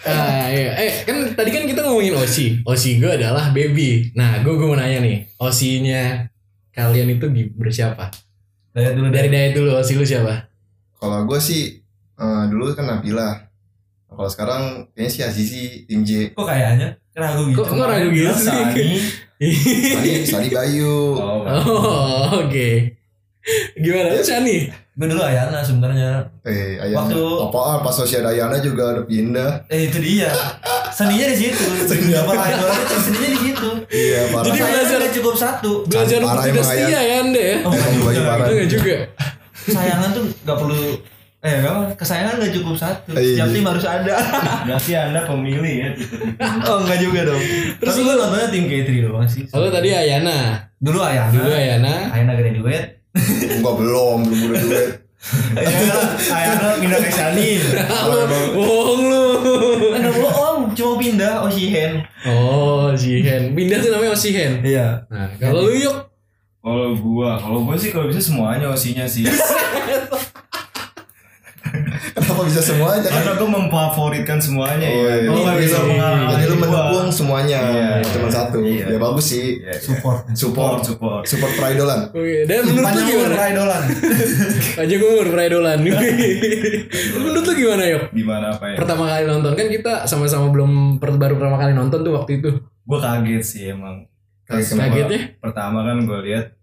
Ah 0.07 0.47
iya, 0.47 0.71
eh 0.79 0.93
kan 1.03 1.35
tadi 1.35 1.51
kan 1.51 1.67
kita 1.67 1.83
ngomongin 1.83 2.15
Osi. 2.15 2.63
Osi 2.63 3.03
gue 3.03 3.11
adalah 3.11 3.51
baby. 3.51 4.15
Nah, 4.15 4.39
gue 4.41 4.55
gue 4.55 4.63
mau 4.63 4.79
nanya 4.79 5.03
nih, 5.03 5.27
Osinya 5.37 6.23
kalian 6.71 7.19
itu 7.19 7.27
bersiapa? 7.57 8.13
dari 8.71 8.93
dulu 8.93 9.09
Dari 9.09 9.33
Dayat 9.33 9.57
dulu, 9.57 9.73
Osi 9.75 9.97
lu 9.97 10.05
siapa? 10.05 10.47
Kalau 10.95 11.25
gue 11.25 11.41
sih 11.41 11.83
eh, 12.15 12.45
dulu 12.47 12.71
kan 12.77 12.87
Nabila. 12.87 13.43
Kalau 14.07 14.31
sekarang 14.31 14.63
kayaknya 14.95 15.11
si 15.11 15.21
Azizi 15.21 15.63
tim 15.85 16.07
J. 16.07 16.31
kok 16.31 16.47
kayaknya 16.47 16.95
ragu 17.13 17.51
gitu 17.51 17.59
Kok 17.59 17.75
kok 17.75 17.89
ragu 17.91 18.09
gitu 18.13 18.33
sih? 18.33 18.55
Sani. 19.37 19.53
Sani, 19.93 20.11
Sani 20.25 20.49
Bayu. 20.49 20.97
Oh, 21.13 21.45
Oh, 21.45 22.41
oke. 22.41 22.69
Gimana 23.75 24.11
lu 24.11 24.21
Shani? 24.21 24.59
gue 24.97 25.05
dulu 25.07 25.21
Ayana 25.21 25.61
sebenarnya 25.61 26.25
Eh, 26.41 26.81
Ayana. 26.81 27.05
Waktu- 27.05 27.37
Apaan 27.45 27.79
pas 27.81 27.93
Sosial 27.93 28.25
Ayana 28.25 28.57
juga 28.59 28.97
udah 28.97 29.05
pindah. 29.05 29.51
eh 29.69 29.87
itu 29.87 30.01
dia 30.01 30.33
seninya 30.89 31.29
di 31.29 31.37
situ. 31.39 31.65
Berapa 32.09 32.33
idol 32.33 32.71
itu 32.75 32.97
seninya 33.03 33.29
di 33.29 33.41
situ 33.43 33.69
Iya, 33.87 34.21
parah. 34.33 34.45
Jadi 34.47 34.59
belajar- 34.59 35.13
cukup 35.13 35.35
satu 35.35 35.73
Belajar 35.85 36.19
Parah 36.19 36.33
untuk 36.35 36.45
tidak 36.51 36.65
setia 36.67 36.99
ya 36.99 37.15
Anda 37.23 37.43
ya? 37.43 37.57
Oh, 37.63 37.73
Bayu 38.03 38.21
parah. 38.23 38.47
Enggak 38.49 38.69
juga. 38.69 38.97
kesayangan 39.59 40.09
tuh 40.13 40.25
nggak 40.43 40.57
perlu 40.57 40.81
eh 41.47 41.63
enggak 41.63 41.95
kesayangan 41.95 42.35
nggak 42.37 42.53
cukup 42.53 42.75
satu 42.75 43.11
Iya. 43.15 43.23
setiap 43.23 43.49
tim 43.49 43.65
harus 43.65 43.87
ada 43.87 44.15
Berarti 44.67 44.93
Anda 44.93 45.21
pemilih 45.23 45.75
ya. 45.79 45.91
oh 46.67 46.83
enggak 46.83 46.99
juga 46.99 47.21
dong 47.25 47.43
Terus 47.79 47.95
tapi 47.95 48.03
gue 48.03 48.15
nontonnya 48.17 48.49
tim 48.51 48.65
K3 48.67 48.91
doang 49.01 49.25
sih 49.25 49.43
Kalau 49.47 49.71
tadi 49.71 49.89
Ayana, 49.91 50.39
dulu 50.77 50.99
Ayana 50.99 51.31
dulu 51.31 51.47
Ayana. 51.49 51.95
Ayana 52.11 52.33
graduate 52.35 52.89
Enggak 53.57 53.75
belum, 53.77 54.19
belum 54.27 54.63
duit. 54.67 54.89
Ayana 55.55 55.97
Ayana 56.29 56.69
pindah 56.77 56.99
ke 56.99 57.11
Shani 57.11 57.51
Lu 58.05 58.19
bohong 58.57 59.03
lu. 59.07 59.25
Enggak 59.95 60.15
bohong 60.17 60.59
cuma 60.73 60.95
pindah 60.99 61.35
oh 61.41 61.49
si 61.49 61.71
Hen 61.71 62.03
Oh. 62.27 62.91
Pindah 63.53 63.79
tuh 63.79 63.91
namanya 63.91 64.13
Osihen. 64.13 64.59
iya 64.61 65.07
Nah, 65.07 65.31
kalau 65.37 65.63
lu 65.65 65.79
yuk 65.79 65.97
Kalau 66.59 66.99
gua, 66.99 67.39
kalau 67.39 67.63
gua 67.63 67.79
sih 67.79 67.95
kalau 67.95 68.11
bisa 68.11 68.19
semuanya 68.19 68.67
osinya 68.67 69.07
sih. 69.07 69.23
Kenapa 72.17 72.43
bisa 72.43 72.59
semuanya 72.59 73.05
kan? 73.05 73.13
Karena 73.13 73.33
gua 73.37 73.51
memfavoritkan 73.55 74.39
semuanya 74.39 74.89
Oh, 74.89 74.97
ya. 74.99 75.13
iya. 75.15 75.29
Gua 75.29 75.41
nggak 75.43 75.59
bisa 75.61 75.77
Iya. 75.77 75.85
mengalahkan 75.87 76.29
Jadi 76.33 76.45
lu 76.47 76.57
mendukung 76.57 77.09
semuanya, 77.11 77.59
Iya. 77.61 77.89
cuma 78.03 78.29
satu. 78.31 78.59
Iya. 78.59 78.85
Ya 78.89 78.99
bagus 78.99 79.27
sih. 79.27 79.47
Iya, 79.59 79.69
iya. 79.69 79.75
support 79.77 80.19
Support, 80.27 80.33
Support, 80.35 80.79
support. 80.83 81.23
support 81.23 81.53
peridolan. 81.55 82.01
Oke, 82.09 82.39
dan 82.43 82.65
menurut 82.65 82.89
lu 82.89 83.03
gimana? 83.05 83.35
idolan 83.47 83.83
Panjang 84.77 85.01
umur 85.03 85.27
peridolan. 85.29 85.79
menurut 87.15 87.43
lu 87.43 87.53
gimana 87.55 87.85
yuk? 87.87 88.03
Gimana 88.11 88.47
apa 88.51 88.65
ya? 88.67 88.77
Pertama 88.77 89.05
kali 89.07 89.25
nonton 89.27 89.53
kan 89.53 89.67
kita 89.69 89.93
sama-sama 90.05 90.49
belum 90.49 90.71
per- 90.97 91.15
baru 91.15 91.37
pertama 91.37 91.57
kali 91.57 91.73
nonton 91.73 92.01
tuh 92.01 92.13
waktu 92.13 92.41
itu. 92.41 92.51
Gua 92.83 92.99
kaget 92.99 93.43
sih 93.43 93.63
emang. 93.71 94.09
Kagetnya? 94.47 95.37
Pertama 95.37 95.83
kan 95.83 96.01
gua 96.03 96.23
lihat 96.23 96.55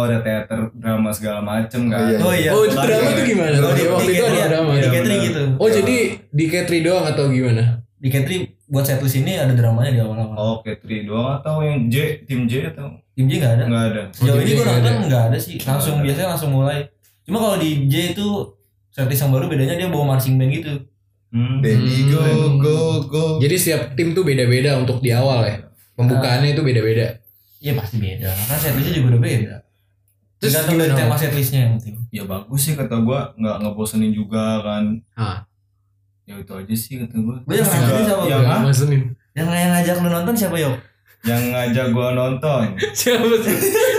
ada 0.00 0.18
teater 0.18 0.70
drama 0.72 1.10
segala 1.10 1.40
macem 1.40 1.86
kan. 1.86 2.06
Iya. 2.06 2.18
oh 2.18 2.32
iya 2.32 2.50
oh 2.50 2.62
itu 2.62 2.76
drama 2.76 3.08
tuh 3.10 3.24
gimana? 3.24 3.56
Oh, 3.56 3.72
di, 3.72 3.82
waktu 3.84 4.04
di 4.04 4.12
itu 4.12 4.22
ada 4.22 4.36
K3 4.36 4.48
drama. 4.48 4.70
di 4.70 4.78
Iya, 4.78 4.88
K3 4.88 5.00
benar. 5.00 5.18
gitu 5.22 5.42
Oh 5.56 5.68
jadi 5.68 5.96
di 6.28 6.44
K3 6.46 6.70
doang 6.80 7.06
atau 7.06 7.24
gimana? 7.28 7.64
di 7.96 8.08
K3 8.08 8.30
buat 8.64 8.84
setlist 8.84 9.16
ini 9.16 9.34
ada 9.34 9.50
dramanya 9.50 9.90
di 9.90 9.98
awal-awal 9.98 10.36
Oh, 10.36 10.56
Katri 10.60 11.02
doang 11.02 11.34
atau 11.34 11.58
yang 11.60 11.88
J, 11.88 12.22
tim 12.22 12.44
J 12.44 12.70
atau 12.70 12.94
tim 13.10 13.26
J 13.26 13.32
nggak 13.36 13.52
ada 13.52 13.64
enggak 13.64 13.84
ada? 13.88 14.02
Sejauh 14.12 14.28
Oh, 14.28 14.36
ini 14.36 14.44
jadi 14.44 14.54
gue 14.54 14.64
nonton 14.64 14.92
ada. 14.92 15.02
nggak 15.04 15.22
ada 15.24 15.38
sih 15.38 15.56
langsung 15.58 15.94
biasanya 15.98 16.28
langsung 16.30 16.50
mulai 16.52 16.78
cuma 17.24 17.38
kalau 17.38 17.56
di 17.56 17.70
J 17.84 17.94
itu 18.12 18.26
setlist 18.88 19.20
yang 19.20 19.32
baru 19.32 19.46
bedanya 19.46 19.74
dia 19.74 19.88
bawa 19.88 20.04
marching 20.10 20.36
band 20.36 20.52
gitu 20.52 20.74
Hmm. 21.28 21.60
Baby 21.60 22.08
go 22.08 22.22
Hmm. 22.22 22.56
go 22.56 22.76
go. 23.04 23.24
Jadi 23.36 23.52
setiap 23.54 23.92
tim 23.92 24.12
tuh 24.12 24.24
beda-beda 24.24 24.80
untuk 24.80 25.04
di 25.04 25.12
awal 25.12 25.44
ya. 25.44 25.60
Pembukaannya 25.92 26.54
itu 26.54 26.62
beda-beda. 26.62 27.20
Iya 27.58 27.74
pasti 27.74 27.98
beda 27.98 28.32
kan 28.46 28.56
setlistnya 28.56 28.96
juga 28.96 29.06
udah 29.12 29.20
beda 29.20 29.54
Terus 30.38 30.54
gimana? 30.70 30.94
tema 30.94 31.16
setlistnya 31.18 31.60
yang 31.66 31.72
penting 31.82 31.94
Ya 32.14 32.22
bagus 32.22 32.60
sih 32.62 32.74
kata 32.78 33.02
gua, 33.02 33.34
nggak 33.34 33.56
ngebosenin 33.58 34.14
juga 34.14 34.62
kan. 34.62 34.84
Ah. 35.18 35.42
Ya 36.24 36.38
itu 36.38 36.52
aja 36.54 36.74
sih 36.78 36.94
kata 37.02 37.16
gua. 37.18 37.36
Gue 37.42 37.58
yang 37.58 37.66
ngajakin 37.66 38.04
siapa 38.06 38.22
yang, 38.30 38.40
Nggak 38.46 38.54
ah, 38.54 38.62
bosenin. 38.62 39.02
yang 39.34 39.48
yang 39.50 39.70
ngajak 39.74 39.96
lu 40.02 40.08
nonton 40.10 40.34
siapa 40.34 40.56
yo 40.58 40.72
yang 41.26 41.42
ngajak 41.50 41.86
gua 41.90 42.14
nonton. 42.14 42.78
Siapa 42.98 43.26
sih? 43.42 43.56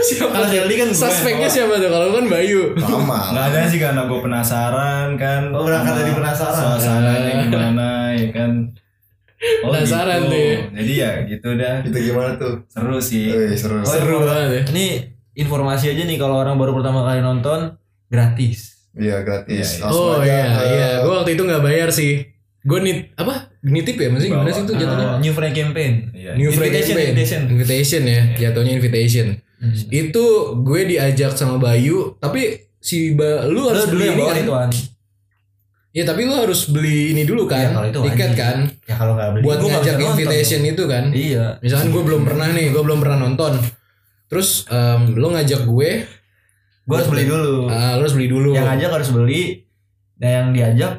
Siapa? 0.07 0.31
Kalau 0.31 0.47
kan 0.47 0.89
Suspeknya 0.95 1.51
siapa 1.51 1.75
tuh? 1.75 1.91
Kalau 1.91 2.15
kan 2.15 2.25
Bayu. 2.31 2.71
Lama. 2.79 3.35
Nggak 3.35 3.45
ada 3.51 3.59
sih 3.67 3.79
karena 3.83 4.01
gua 4.07 4.19
penasaran 4.23 5.19
kan. 5.19 5.51
Oh, 5.51 5.67
berangkat 5.67 5.99
dari 5.99 6.11
penasaran. 6.15 6.79
Suasananya 6.79 7.33
gimana 7.43 7.87
ya 8.15 8.27
kan. 8.31 8.51
Oh, 9.63 9.71
Penasaran 9.71 10.27
gitu. 10.27 10.31
tuh. 10.31 10.51
Jadi 10.79 10.93
ya 10.95 11.11
gitu 11.27 11.49
dah. 11.59 11.75
Itu 11.83 11.97
gimana 11.99 12.31
tuh? 12.39 12.53
Seru 12.71 12.97
sih. 13.03 13.27
Eh, 13.31 13.55
seru. 13.55 13.83
Oh, 13.83 13.87
Seru 13.87 14.17
banget 14.23 14.47
ya. 14.51 14.61
ini 14.71 14.87
informasi 15.39 15.89
aja 15.89 16.03
nih 16.03 16.17
kalau 16.17 16.35
orang 16.35 16.55
baru 16.55 16.71
pertama 16.73 17.01
kali 17.01 17.19
nonton 17.19 17.79
gratis 18.07 18.75
Iya 18.91 19.21
gratis. 19.21 19.47
Iya, 19.47 19.63
iya. 19.71 19.83
Langsung 19.85 20.01
Oh 20.03 20.17
aja 20.17 20.25
iya, 20.25 20.43
ke- 20.49 20.65
iya. 20.67 20.89
Gue 20.99 21.13
waktu 21.15 21.31
itu 21.31 21.43
nggak 21.45 21.61
bayar 21.61 21.89
sih. 21.89 22.13
Gue 22.59 22.79
nit 22.79 23.13
apa? 23.15 23.53
Nitip 23.61 23.95
ya? 23.95 24.09
Maksudnya 24.09 24.31
gimana 24.33 24.49
sih 24.49 24.63
itu 24.63 24.73
jatuhnya? 24.73 25.07
Uh, 25.07 25.17
new 25.19 25.31
friend 25.31 25.53
campaign 25.53 25.93
Iya. 26.11 26.31
New 26.33 26.49
friend 26.49 26.67
Invitation, 26.67 26.89
campaign. 26.91 27.07
invitation. 27.07 27.41
Invitation 27.47 28.01
ya, 28.03 28.21
jatuhnya 28.35 28.73
invitation. 28.73 29.27
Itu 29.87 30.25
gue 30.59 30.81
diajak 30.85 31.31
sama 31.33 31.55
Bayu, 31.57 32.17
tapi 32.17 32.41
si 32.77 33.13
ba 33.13 33.45
lu 33.45 33.61
harus 33.65 33.87
beli 33.87 34.09
ini 34.09 34.21
kan? 34.21 34.35
itu 34.37 34.53
an 34.57 34.71
Ya 35.89 36.03
tapi 36.03 36.21
lu 36.21 36.31
harus 36.31 36.67
beli 36.67 37.11
ini 37.11 37.23
dulu 37.23 37.45
Iya, 37.45 37.51
kan, 37.51 37.67
kalau 37.71 37.87
itu 37.87 37.99
tiket 38.03 38.31
kan, 38.33 38.57
ya 38.83 38.95
kalau 38.95 39.13
nggak 39.15 39.29
beli 39.31 39.41
buat 39.41 39.57
gua 39.57 39.69
ngajak 39.71 39.81
bisa 39.85 39.93
nonton 39.95 40.09
invitation 40.11 40.61
itu 40.63 40.83
kan. 40.85 41.03
iya 41.11 41.45
Misalkan 41.59 41.87
gue 41.89 42.03
belum 42.03 42.21
pernah 42.23 42.47
nih, 42.49 42.65
gue 42.69 42.81
belum 42.81 42.99
pernah 42.99 43.17
nonton. 43.19 43.53
Terus 44.29 44.63
em, 44.67 45.01
lu 45.11 45.27
ngajak 45.29 45.65
gue, 45.65 45.91
Gue 46.85 46.95
harus 46.95 47.09
beli 47.09 47.25
dulu. 47.25 47.69
Ah, 47.69 47.97
lu 47.97 48.01
harus 48.01 48.13
beli 48.13 48.27
dulu. 48.27 48.49
Yang 48.49 48.65
ngajak 48.65 48.89
harus 48.91 49.09
beli. 49.09 49.41
Dan 50.15 50.29
yang 50.29 50.47
diajak 50.51 50.93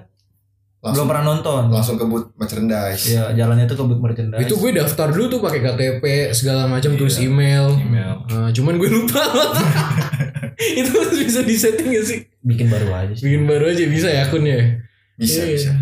belum 0.80 0.96
langsung 0.96 1.08
pernah 1.12 1.24
nonton. 1.26 1.62
langsung 1.68 1.96
kebut 2.00 2.32
merchandise 2.40 3.04
Iya, 3.04 3.36
jalannya 3.36 3.68
tuh 3.68 3.76
ke 3.76 3.84
booth 3.84 4.00
merchandise. 4.00 4.40
itu 4.40 4.56
gue 4.56 4.70
daftar 4.72 5.12
dulu 5.12 5.28
tuh 5.28 5.40
pakai 5.44 5.60
KTP 5.60 6.04
segala 6.32 6.64
macam 6.64 6.96
terus 6.96 7.20
email. 7.20 7.68
Email. 7.76 8.24
Ah, 8.26 8.48
cuman 8.48 8.80
gue 8.80 8.88
lupa. 8.88 9.20
itu 10.80 10.90
bisa 11.20 11.44
disetting 11.44 11.92
gak 11.92 12.06
sih? 12.06 12.18
bikin 12.40 12.72
baru 12.72 12.88
aja 12.96 13.12
sih. 13.12 13.28
Bikin 13.28 13.44
baru 13.44 13.68
aja 13.68 13.84
bisa 13.84 14.08
ya 14.08 14.24
akunnya. 14.24 14.80
bisa 15.20 15.44
Iya. 15.44 15.52
bisa 15.52 15.72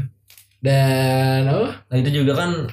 Dan 0.58 1.46
apa? 1.46 1.86
Nah 1.86 1.96
itu 1.96 2.10
juga 2.10 2.34
kan 2.34 2.66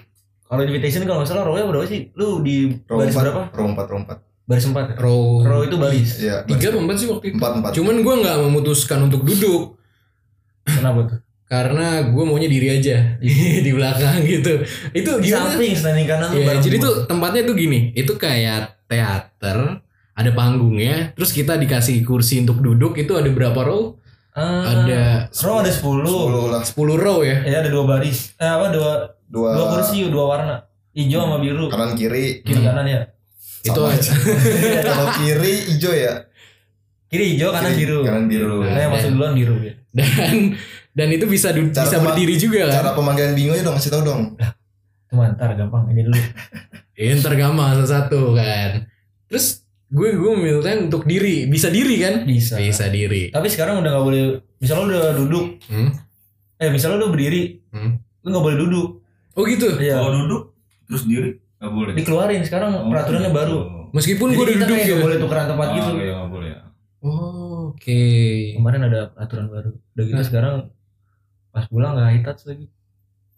kalau 0.45 0.61
invitation 0.65 1.05
kalau 1.05 1.21
nggak 1.21 1.29
salah 1.29 1.45
row 1.45 1.61
berapa 1.61 1.85
sih? 1.85 2.09
Lu 2.17 2.41
di 2.41 2.73
row 2.89 3.05
baris 3.05 3.13
empat 3.13 3.21
berapa? 3.21 3.41
row 3.53 3.65
empat 3.69 3.85
row 3.85 3.99
empat 4.01 4.17
Baris 4.45 4.65
empat. 4.65 4.93
ya? 4.93 4.95
Row 4.97 5.41
Row 5.41 5.61
itu 5.61 5.75
baris. 5.75 6.09
iya 6.17 6.45
tiga 6.45 6.69
empat 6.71 6.95
sih 6.95 7.07
waktu 7.07 7.25
itu? 7.29 7.35
empat 7.35 7.51
empat 7.57 7.71
Cuman 7.73 7.95
gue 7.99 8.15
nggak 8.21 8.37
memutuskan 8.41 8.99
untuk 9.03 9.21
duduk 9.21 9.77
Kenapa 10.65 10.99
tuh? 11.05 11.19
karena 11.45 12.01
gue 12.03 12.23
maunya 12.25 12.45
diri 12.45 12.73
aja 12.73 13.21
di 13.65 13.69
belakang 13.69 14.25
gitu. 14.25 14.65
Itu 14.91 15.11
Di 15.21 15.29
gimana? 15.29 15.53
samping 15.53 15.73
standing 15.73 16.05
kanan 16.05 16.29
bareng 16.33 16.57
jadi 16.59 16.77
tuh 16.81 16.93
tempatnya 17.05 17.41
tuh 17.45 17.53
gini, 17.53 17.93
itu 17.93 18.17
kayak 18.17 18.81
teater, 18.85 19.77
ada 20.11 20.31
panggungnya, 20.31 21.13
terus 21.13 21.29
kita 21.29 21.53
dikasih 21.55 22.01
kursi 22.01 22.41
untuk 22.41 22.65
duduk 22.65 22.97
itu 22.97 23.13
ada 23.13 23.29
berapa 23.29 23.61
row? 23.61 23.93
Ah, 24.33 24.83
Ada 24.83 25.29
row 25.37 25.61
ada 25.61 25.69
10. 25.69 25.71
sepuluh 25.71 26.49
lah 26.49 26.65
10 26.65 26.75
row 26.97 27.21
ya. 27.21 27.45
Ya 27.45 27.61
ada 27.61 27.69
dua 27.69 27.85
baris. 27.87 28.33
Eh 28.35 28.43
apa 28.43 28.67
dua 28.67 29.13
dua 29.29 29.49
dua 29.53 29.65
kursi 29.71 30.01
dua 30.09 30.25
warna. 30.27 30.55
Hijau 30.91 31.23
sama 31.23 31.37
biru. 31.37 31.69
kanan 31.69 31.93
kiri 31.93 32.41
Kiri 32.41 32.59
kanan 32.59 32.83
ya. 32.83 33.05
Itu 33.65 33.73
Sama 33.75 33.89
aja. 33.91 34.11
kalau 34.87 35.07
kiri 35.17 35.53
hijau 35.67 35.89
ya 35.91 36.13
Kiri 37.05 37.25
hijau 37.33 37.49
kanan 37.49 37.71
Kiri, 37.71 37.81
biru. 37.83 37.99
kanan 38.01 38.25
biru 38.25 38.57
Nah, 38.61 38.77
yang 38.77 38.91
masuk 38.91 39.09
duluan 39.11 39.33
biru 39.33 39.55
ya. 39.59 39.73
dan 39.91 40.53
dan 40.91 41.07
itu 41.09 41.25
bisa 41.25 41.49
du- 41.49 41.69
Cara 41.69 41.83
bisa 41.83 41.97
berdiri 41.99 42.35
juga 42.35 42.67
kan. 42.67 42.73
cara 42.75 42.89
pemanggilan 42.93 43.33
bingonya 43.33 43.61
dong 43.61 43.75
kasih 43.75 43.89
tau 43.89 44.03
dong 44.03 44.21
Cuma 45.05 45.31
ntar 45.31 45.53
gampang 45.53 45.85
ini 45.87 46.01
dulu. 46.03 46.17
Ini 46.95 47.19
tergampang 47.19 47.83
satu 47.83 48.33
kan. 48.33 48.87
Terus 49.27 49.61
gue 49.85 50.09
gue 50.11 50.31
milihnya 50.33 50.81
untuk 50.81 51.03
diri, 51.03 51.43
bisa 51.45 51.67
diri 51.67 51.99
kan? 51.99 52.23
Bisa. 52.23 52.55
Bisa 52.55 52.87
diri. 52.87 53.29
Tapi 53.29 53.47
sekarang 53.47 53.79
udah 53.79 53.91
nggak 53.91 54.05
boleh. 54.05 54.23
Misalnya 54.57 54.81
lu 54.81 54.93
udah 54.93 55.13
duduk, 55.13 55.45
Hmm? 55.67 55.91
eh 56.55 56.69
misalnya 56.69 56.97
lu 56.97 57.11
berdiri, 57.11 57.59
Hmm. 57.69 57.99
lu 58.21 58.27
nggak 58.29 58.43
boleh 58.43 58.57
duduk. 58.57 58.87
Oh 59.33 59.43
gitu. 59.43 59.75
Iya. 59.75 59.99
Kalau 59.99 60.11
duduk 60.17 60.43
terus 60.85 61.03
diri 61.05 61.29
nggak 61.65 61.73
boleh. 61.73 61.93
Dikeluarin 61.93 62.41
sekarang 62.41 62.71
Oh, 62.75 62.87
peraturannya 62.87 63.27
gitu. 63.27 63.39
baru. 63.41 63.57
Meskipun 63.91 64.27
gue 64.29 64.45
duduk 64.45 64.61
kayak 64.61 64.79
gitu. 64.79 64.93
nggak 64.93 65.01
boleh 65.03 65.17
tukeran 65.17 65.45
tempat 65.47 65.67
Ah, 65.67 65.73
gitu. 65.73 65.89
iya, 65.95 66.13
nggak 66.13 66.31
boleh 66.31 66.47
ya. 66.47 66.59
Oh, 67.01 67.41
Oke. 67.67 68.01
Kemarin 68.53 68.81
ada 68.83 69.01
aturan 69.15 69.47
baru. 69.47 69.71
Udah 69.91 70.03
gitu 70.05 70.15
Nah. 70.15 70.23
sekarang 70.23 70.55
pas 71.49 71.65
pulang 71.65 71.91
nggak 71.93 72.07
high 72.07 72.23
touch 72.23 72.43
lagi. 72.45 72.65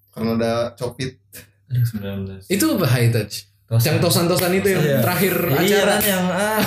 karena 0.09 0.33
ada 0.35 0.53
copit 0.73 1.21
19. 1.69 2.41
Itu 2.47 2.73
apa 2.73 2.87
high 2.87 3.09
touch? 3.09 3.45
Tosan. 3.67 3.83
Yang 3.85 3.97
tosan-tosan 3.99 4.51
itu 4.53 4.67
yang 4.69 4.79
Iya. 4.79 4.97
terakhir 5.03 5.33
Iya 5.35 5.59
acara. 5.59 5.91
kan 5.91 6.01
yang 6.01 6.23
ah, 6.25 6.59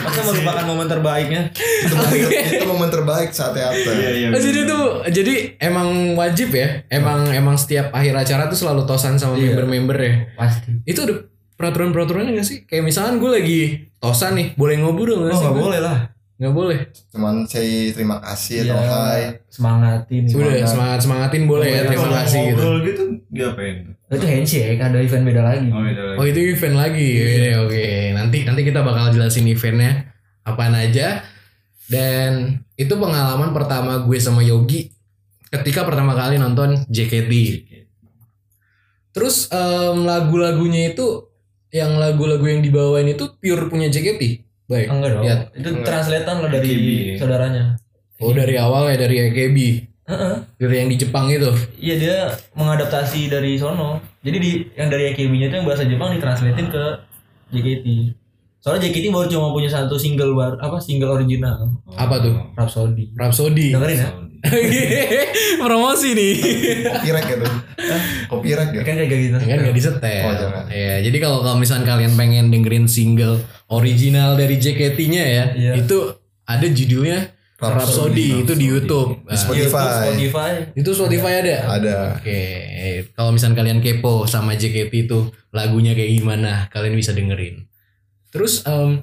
masa 0.00 0.20
melupakan 0.22 0.64
momen 0.64 0.86
terbaiknya. 0.86 1.42
itu 1.82 1.94
momen, 1.94 2.18
itu 2.30 2.62
momen 2.64 2.88
terbaik 2.88 3.28
saat 3.30 3.52
teater 3.52 3.90
Iya, 3.92 4.10
iya. 4.16 4.28
Oh, 4.30 4.38
jadi 4.38 4.60
tuh 4.64 4.82
jadi 5.08 5.34
emang 5.58 5.88
wajib 6.14 6.54
ya. 6.54 6.86
Emang 6.88 7.26
emang 7.28 7.54
setiap 7.54 7.90
akhir 7.90 8.14
acara 8.16 8.46
tuh 8.46 8.54
selalu 8.56 8.86
tosan 8.86 9.18
sama 9.18 9.34
Iya. 9.34 9.50
member-member 9.50 9.98
ya. 9.98 10.14
Pasti. 10.32 10.78
Itu 10.84 11.02
ada 11.02 11.14
peraturan-peraturannya 11.54 12.32
gak 12.32 12.46
sih? 12.46 12.58
Kayak 12.64 12.86
misalkan 12.86 13.18
gue 13.18 13.30
lagi 13.32 13.60
tosan 13.96 14.32
nih, 14.32 14.54
boleh 14.54 14.78
ngobrol 14.78 15.26
gak 15.26 15.34
Oh 15.34 15.34
sih? 15.34 15.42
nggak 15.42 15.58
boleh 15.58 15.80
lah. 15.82 15.98
Gak 16.38 16.54
boleh. 16.54 16.78
cuman 17.10 17.42
say 17.44 17.90
terima 17.90 18.22
kasih 18.22 18.62
Iya. 18.62 18.70
atau 18.70 18.82
hai 18.94 19.22
Semangatin. 19.50 20.22
Udah 20.24 20.38
semangat. 20.38 20.68
semangat 20.70 20.98
semangatin 21.02 21.42
boleh 21.44 21.66
ya. 21.66 21.82
Boleh, 21.82 21.88
Terima 21.90 22.08
kasih 22.14 22.38
gitu. 22.38 22.54
ngobrol 22.54 22.76
gitu 22.86 23.02
diapain? 23.28 23.76
Itu 24.06 24.24
handshake 24.24 24.78
ada 24.78 24.98
event 24.98 25.24
beda 25.26 25.42
lagi. 25.42 25.66
Oh, 25.68 25.82
beda 25.82 26.02
lagi. 26.04 26.16
Oh 26.16 26.24
itu 26.24 26.40
event 26.48 26.76
lagi. 26.78 27.10
Oke, 27.18 27.50
Oke, 27.60 27.86
nanti 28.14 28.38
nanti 28.42 28.60
kita 28.62 28.80
bakal 28.80 29.10
jelasin 29.10 29.44
eventnya 29.44 30.14
apaan 30.42 30.72
aja. 30.72 31.26
Dan 31.90 32.30
itu 32.72 32.94
pengalaman 32.94 33.50
pertama 33.50 33.98
gue 34.00 34.18
sama 34.18 34.38
Yogi 34.40 34.94
ketika 35.48 35.82
pertama 35.82 36.14
kali 36.14 36.38
nonton 36.38 36.86
JKT. 36.86 37.32
Terus 39.10 39.50
em, 39.50 40.04
lagu-lagunya 40.04 40.92
itu 40.92 41.26
yang 41.68 41.98
lagu-lagu 41.98 42.44
yang 42.44 42.62
dibawain 42.62 43.08
itu 43.08 43.26
pure 43.34 43.66
punya 43.66 43.88
JKT. 43.88 44.47
Baik. 44.68 44.86
Enggak 44.92 45.10
dong. 45.16 45.24
Ya. 45.24 45.36
Itu 45.56 45.68
translatean 45.80 46.36
lah 46.44 46.50
dari 46.52 46.68
AKB. 46.68 46.88
saudaranya. 47.16 47.64
Oh 48.20 48.32
dari 48.36 48.54
awal 48.60 48.92
ya 48.92 48.96
dari 49.00 49.16
AKB. 49.28 49.58
Heeh. 50.08 50.34
Dari 50.60 50.74
yang 50.80 50.88
di 50.92 50.96
Jepang 51.00 51.28
itu. 51.32 51.48
Iya 51.80 51.94
dia 51.96 52.16
mengadaptasi 52.52 53.32
dari 53.32 53.56
sono. 53.56 54.00
Jadi 54.20 54.36
di 54.36 54.50
yang 54.76 54.88
dari 54.92 55.12
AKB-nya 55.12 55.48
itu 55.48 55.56
yang 55.60 55.68
bahasa 55.68 55.88
Jepang 55.88 56.12
ditranslatein 56.16 56.68
ke 56.68 56.84
JKT. 57.52 57.86
Soalnya 58.60 58.88
JKT 58.88 59.08
baru 59.08 59.28
cuma 59.30 59.54
punya 59.56 59.70
satu 59.72 59.96
single 59.96 60.34
bar 60.36 60.58
apa 60.58 60.82
single 60.82 61.14
original 61.16 61.72
Apa 61.96 62.20
tuh? 62.20 62.34
Rhapsody. 62.58 63.14
Rhapsody. 63.16 63.72
Dengerin 63.72 63.96
ya? 63.96 64.10
Promosi 65.60 66.14
nih. 66.14 66.34
copyright 66.84 67.26
ya 67.26 67.36
tuh 67.38 67.54
copyright 68.28 68.70
ya 68.70 68.82
Kan 68.82 68.94
kayak 68.96 69.10
gitu. 69.10 69.36
kan 69.36 69.58
nggak 69.58 69.74
disetel. 69.74 70.24
Oh, 70.24 70.34
jangan. 70.34 70.64
Ya, 70.68 70.94
jadi 71.00 71.18
kalau 71.18 71.38
kalau 71.40 71.56
misalkan 71.56 71.86
kalian 71.86 72.12
pengen 72.14 72.46
dengerin 72.48 72.86
single 72.86 73.40
original 73.66 74.34
dari 74.34 74.56
JKT-nya 74.56 75.24
ya, 75.24 75.44
Iya. 75.52 75.72
itu 75.76 75.96
ada 76.44 76.66
judulnya 76.66 77.34
Rhapsody, 77.58 78.46
itu 78.46 78.54
di 78.54 78.66
YouTube. 78.66 79.18
Di 79.20 79.34
Nah, 79.34 79.34
Spotify. 79.34 79.90
Spotify. 80.06 80.52
itu 80.72 80.90
Spotify 80.92 81.32
ada. 81.42 81.56
ada 81.68 81.96
Oke, 82.14 82.38
kalau 83.12 83.34
misalkan 83.34 83.58
kalian 83.58 83.82
kepo 83.82 84.24
sama 84.24 84.54
JKT 84.54 85.10
itu 85.10 85.18
lagunya 85.50 85.90
kayak 85.90 86.14
gimana, 86.14 86.70
kalian 86.70 86.94
bisa 86.94 87.10
dengerin. 87.10 87.66
Terus 88.30 88.62
em, 88.62 89.02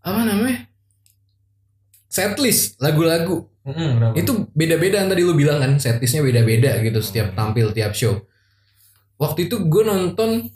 apa 0.00 0.20
namanya? 0.24 0.64
Setlist 2.08 2.80
lagu-lagu 2.80 3.49
Kenapa? 3.62 4.16
itu 4.16 4.32
beda-beda 4.50 4.96
yang 4.98 5.08
tadi 5.08 5.20
lu 5.20 5.32
bilang 5.32 5.58
kan 5.58 5.72
setlistnya 5.76 6.20
beda-beda 6.20 6.80
gitu 6.80 6.98
setiap 6.98 7.32
tampil 7.32 7.70
tiap 7.70 7.92
show 7.92 8.16
waktu 9.16 9.46
itu 9.46 9.60
gue 9.62 9.82
nonton 9.82 10.48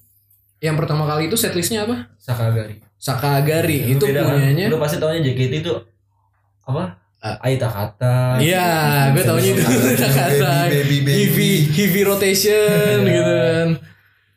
yang 0.58 0.74
pertama 0.74 1.04
kali 1.04 1.28
itu 1.28 1.36
setlistnya 1.36 1.84
apa 1.84 2.08
Sakagari. 2.16 2.80
Sakagari 2.96 3.78
Lu 3.84 3.92
itu 3.92 4.04
beda 4.06 4.20
kan? 4.22 4.28
punyanya 4.32 4.66
Lu 4.72 4.80
pasti 4.80 4.96
taunya 4.96 5.20
JKT 5.20 5.52
itu 5.60 5.72
apa? 6.64 6.96
Ah. 7.20 7.36
Aita 7.40 7.68
kata. 7.68 8.36
iya 8.38 9.12
gue 9.12 9.20
taunya 9.20 9.52
itu 9.52 9.60
kata 9.60 10.68
Baby, 10.68 10.72
baby, 10.72 10.96
baby. 11.00 11.12
heavy 11.14 11.50
heavy 11.70 12.00
rotation 12.02 13.00
Iya. 13.00 13.08
gitu 13.10 13.32
kan 13.34 13.68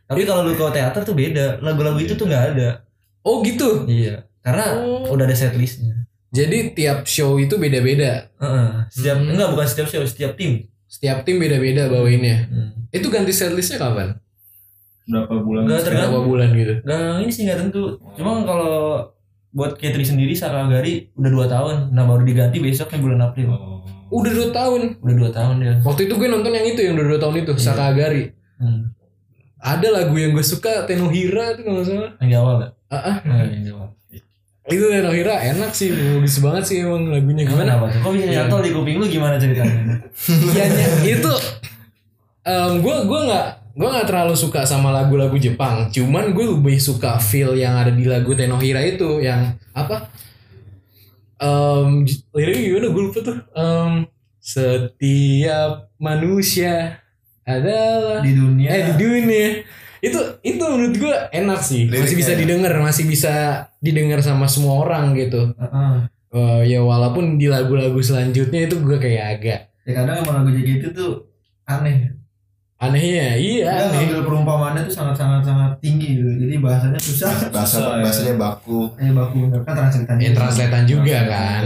Tapi 0.07 0.21
kalau 0.23 0.43
lu 0.43 0.53
ke 0.53 0.63
teater 0.71 1.01
tuh 1.03 1.11
beda. 1.11 1.59
Lagu-lagu 1.59 1.99
itu 1.99 2.15
tuh 2.15 2.27
nggak 2.27 2.43
ada. 2.51 2.83
oh 3.21 3.39
gitu 3.41 3.83
Iya. 3.83 4.23
Karena 4.39 4.79
Oh. 4.79 5.11
udah 5.11 5.23
ada 5.23 5.35
setlistnya. 5.35 6.06
Jadi 6.29 6.71
tiap 6.71 7.05
show 7.05 7.35
itu 7.35 7.55
beda-beda 7.55 8.27
Heeh. 8.35 8.67
Setiap 8.89 9.17
Hmm. 9.17 9.31
enggak 9.31 9.49
bukan 9.49 9.65
setiap 9.65 9.87
show, 9.87 10.03
setiap 10.03 10.33
tim. 10.33 10.67
setiap 10.85 11.21
tim 11.21 11.35
beda-beda 11.35 11.87
bawainnya 11.87 12.37
Hmm. 12.45 12.69
itu 12.89 13.07
ganti 13.07 13.31
setlistnya 13.31 13.77
kapan 13.77 14.15
Berapa 15.05 15.35
bulan? 15.37 15.63
Berapa 15.65 15.83
tergantung. 15.83 16.23
bulan 16.25 16.49
gitu 16.51 16.73
Gak 16.81 16.99
ini 17.17 17.31
sih 17.31 17.43
nggak 17.43 17.59
tentu. 17.61 17.83
Cuma 18.13 18.43
kalau 18.43 19.07
buat 19.49 19.73
Katri 19.73 20.03
sendiri 20.03 20.31
Sakagari 20.31 21.09
udah 21.13 21.31
dua 21.31 21.45
tahun. 21.45 21.75
Nah 21.89 22.03
baru 22.03 22.21
diganti 22.21 22.59
besoknya 22.59 22.99
bulan 22.99 23.19
April. 23.23 23.47
Oh. 23.49 23.79
udah 24.09 24.31
dua 24.31 24.47
tahun 24.49 24.81
Udah 24.99 25.15
dua 25.17 25.29
tahun 25.29 25.55
dia. 25.57 25.73
waktu 25.81 26.01
itu 26.05 26.13
gue 26.13 26.27
nonton 26.27 26.47
yang 26.49 26.63
itu 26.65 26.79
yang 26.81 26.93
udah 26.93 27.07
dua 27.07 27.19
tahun 27.21 27.35
itu 27.41 27.51
Iya. 27.53 27.59
Sakagari 27.61 28.23
Hmm. 28.55 28.95
ada 29.57 29.87
lagu 29.89 30.15
yang 30.15 30.31
gue 30.31 30.41
suka 30.41 30.83
Tenohira 30.83 31.51
itu 31.51 31.61
kalau 31.61 31.75
nggak 31.77 31.87
salah 31.87 32.11
Yang 32.17 32.29
di 32.29 32.35
awal 32.35 32.53
nggak? 32.57 32.71
ah, 32.87 32.95
ah. 32.97 33.17
Nah, 33.21 33.37
yang 33.45 33.63
di 33.63 33.71
awal. 33.71 33.87
Itu 34.67 34.83
Tenohira 34.83 35.35
enak 35.39 35.71
sih 35.71 35.89
bagus 35.89 36.37
banget 36.39 36.63
sih 36.67 36.77
emang 36.83 37.07
lagunya 37.07 37.47
gimana 37.47 37.71
Gimana? 37.71 37.71
Apa 37.79 37.85
tuh? 37.87 37.99
Kok 38.03 38.11
bisa 38.13 38.25
nyantol 38.27 38.59
di 38.61 38.71
kuping 38.75 38.97
lu 38.99 39.05
gimana 39.07 39.35
ceritanya? 39.39 40.03
Iya 40.27 40.65
itu 41.07 41.33
gue 42.79 42.95
gue 43.03 43.19
nggak 43.27 43.47
gue 43.77 43.87
nggak 43.87 44.07
terlalu 44.07 44.33
suka 44.33 44.65
sama 44.65 44.89
lagu-lagu 44.89 45.35
Jepang 45.37 45.87
cuman 45.87 46.33
gue 46.33 46.45
lebih 46.49 46.77
suka 46.79 47.19
feel 47.19 47.53
yang 47.53 47.77
ada 47.77 47.91
di 47.93 48.03
lagu 48.03 48.33
Tenohira 48.33 48.81
itu 48.81 49.19
yang 49.19 49.53
apa 49.71 50.09
um, 51.37 52.03
liriknya 52.33 52.61
gimana 52.65 52.87
gue 52.89 53.03
lupa 53.07 53.19
tuh 53.21 53.37
Em, 53.53 53.91
setiap 54.39 55.91
manusia 55.99 57.03
adalah 57.43 58.19
di 58.23 58.35
dunia. 58.35 58.67
eh 58.67 58.81
di 58.91 58.93
dunia 58.99 59.47
itu 59.97 60.19
itu 60.45 60.61
menurut 60.61 60.95
gue 60.95 61.15
enak 61.33 61.59
sih 61.59 61.89
masih 61.89 61.95
Liriknya 62.05 62.17
bisa 62.21 62.31
ya? 62.31 62.37
didengar 62.37 62.73
masih 62.79 63.03
bisa 63.09 63.33
didengar 63.87 64.19
sama 64.19 64.45
semua 64.51 64.83
orang 64.83 65.15
gitu 65.15 65.55
Heeh. 65.55 65.95
Eh, 66.27 66.75
ya 66.75 66.83
walaupun 66.83 67.39
di 67.39 67.47
lagu-lagu 67.47 67.97
selanjutnya 68.03 68.67
itu 68.67 68.75
gue 68.83 68.97
kayak 68.99 69.25
agak 69.39 69.61
Ya 69.87 70.03
kadang 70.03 70.19
emang 70.19 70.43
lagu 70.43 70.51
JKT 70.51 70.91
tuh 70.91 71.23
aneh. 71.63 72.11
Anehnya, 72.77 73.39
iya. 73.39 73.65
Dia 73.71 73.87
aneh. 73.87 74.03
ngambil 74.03 74.21
perumpamaannya 74.27 74.83
tuh 74.85 74.93
sangat-sangat 74.99 75.47
sangat 75.47 75.71
tinggi 75.79 76.19
gitu. 76.19 76.27
Jadi 76.27 76.59
bahasanya 76.59 76.99
susah. 76.99 77.31
bahasa 77.55 77.79
Susah, 77.79 77.95
ya. 77.95 78.03
bahasanya 78.03 78.35
baku 78.35 78.91
Eh 78.99 79.09
baku 79.15 79.47
kan 79.63 79.73
translatean. 79.73 80.17
Yang 80.19 80.35
translatean 80.35 80.85
juga 80.85 81.17
kan. 81.25 81.63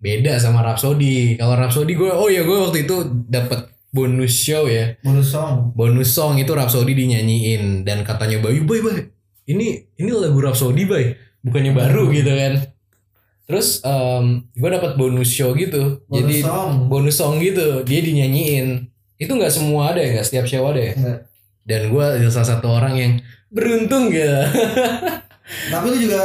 Beda 0.00 0.32
sama 0.40 0.64
Rhapsody. 0.64 1.36
Kalau 1.36 1.54
Rhapsody 1.54 1.92
gue, 1.92 2.08
oh 2.08 2.32
ya 2.32 2.42
gue 2.48 2.58
waktu 2.64 2.88
itu 2.88 2.96
dapat 3.28 3.68
bonus 3.92 4.32
show 4.32 4.64
ya. 4.64 4.96
Bonus 5.04 5.28
song. 5.28 5.76
Bonus 5.76 6.10
song 6.16 6.40
itu 6.40 6.50
Rhapsody 6.56 6.96
dinyanyiin 6.96 7.84
dan 7.84 8.00
katanya 8.08 8.40
Bayu, 8.40 8.64
"Boy, 8.64 8.80
boy. 8.80 8.96
Ini 9.44 9.66
ini 10.00 10.10
lagu 10.16 10.40
Rhapsody, 10.40 10.88
Boy. 10.88 11.12
Bukannya 11.42 11.72
baru 11.80 12.08
gitu 12.10 12.32
kan." 12.32 12.54
Terus 13.50 13.82
gue 14.54 14.70
dapat 14.70 14.94
bonus 14.94 15.34
show 15.34 15.50
gitu. 15.58 16.06
Bonus 16.06 16.16
Jadi 16.22 16.36
song. 16.46 16.86
bonus 16.86 17.16
song 17.18 17.34
gitu, 17.42 17.82
dia 17.82 17.98
dinyanyiin. 17.98 18.86
Itu 19.18 19.34
nggak 19.34 19.50
semua 19.50 19.90
ada 19.90 19.98
ya, 19.98 20.14
nggak 20.16 20.26
setiap 20.26 20.46
show 20.46 20.62
ada 20.70 20.78
ya. 20.78 20.92
Enggak. 20.94 21.18
Dan 21.66 21.80
gue 21.90 22.04
salah 22.30 22.48
satu 22.56 22.66
orang 22.70 22.94
yang 22.94 23.12
beruntung 23.50 24.08
gitu. 24.14 24.30
Tapi 25.74 25.84
itu 25.90 26.06
juga 26.06 26.22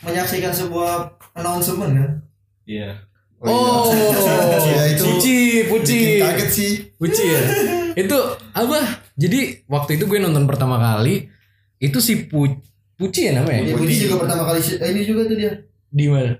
menyaksikan 0.00 0.48
sebuah 0.48 1.12
announcement 1.36 1.92
kan. 1.92 2.10
Iya. 2.64 3.04
Oh, 3.40 3.88
Ya, 4.64 4.84
itu 4.92 5.04
Puci, 5.04 5.36
Puci. 5.68 5.96
bikin 5.96 6.20
kaget 6.20 6.50
sih 6.52 6.72
Puci 7.00 7.24
ya. 7.24 7.40
itu 7.96 8.16
apa? 8.52 8.80
Jadi 9.16 9.64
waktu 9.64 9.96
itu 9.96 10.04
gue 10.04 10.20
nonton 10.20 10.44
pertama 10.44 10.76
kali 10.76 11.28
itu 11.76 11.98
si 12.00 12.28
Pu 12.28 12.60
Puci 13.00 13.20
ya 13.24 13.32
namanya? 13.34 13.64
Ya, 13.64 13.74
Budi 13.74 13.96
juga 13.96 14.20
pertama 14.20 14.44
kali 14.44 14.60
eh, 14.60 14.88
ini 14.90 15.00
juga 15.02 15.24
tuh 15.24 15.34
dia. 15.34 15.52
Di 15.88 16.06
mana? 16.06 16.36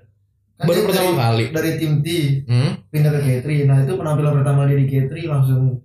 Kan 0.55 0.65
Baru 0.67 0.81
pertama 0.85 1.09
dari, 1.09 1.17
kali. 1.17 1.45
dari 1.49 1.71
tim 1.75 1.93
T 1.99 2.07
Hmm? 2.45 2.71
pindah 2.87 3.11
ke 3.11 3.19
K3. 3.19 3.47
Nah 3.65 3.77
itu 3.81 3.93
penampilan 3.93 4.33
pertama 4.35 4.61
dia 4.63 4.77
di 4.77 4.85
K3 4.85 5.13
langsung 5.25 5.81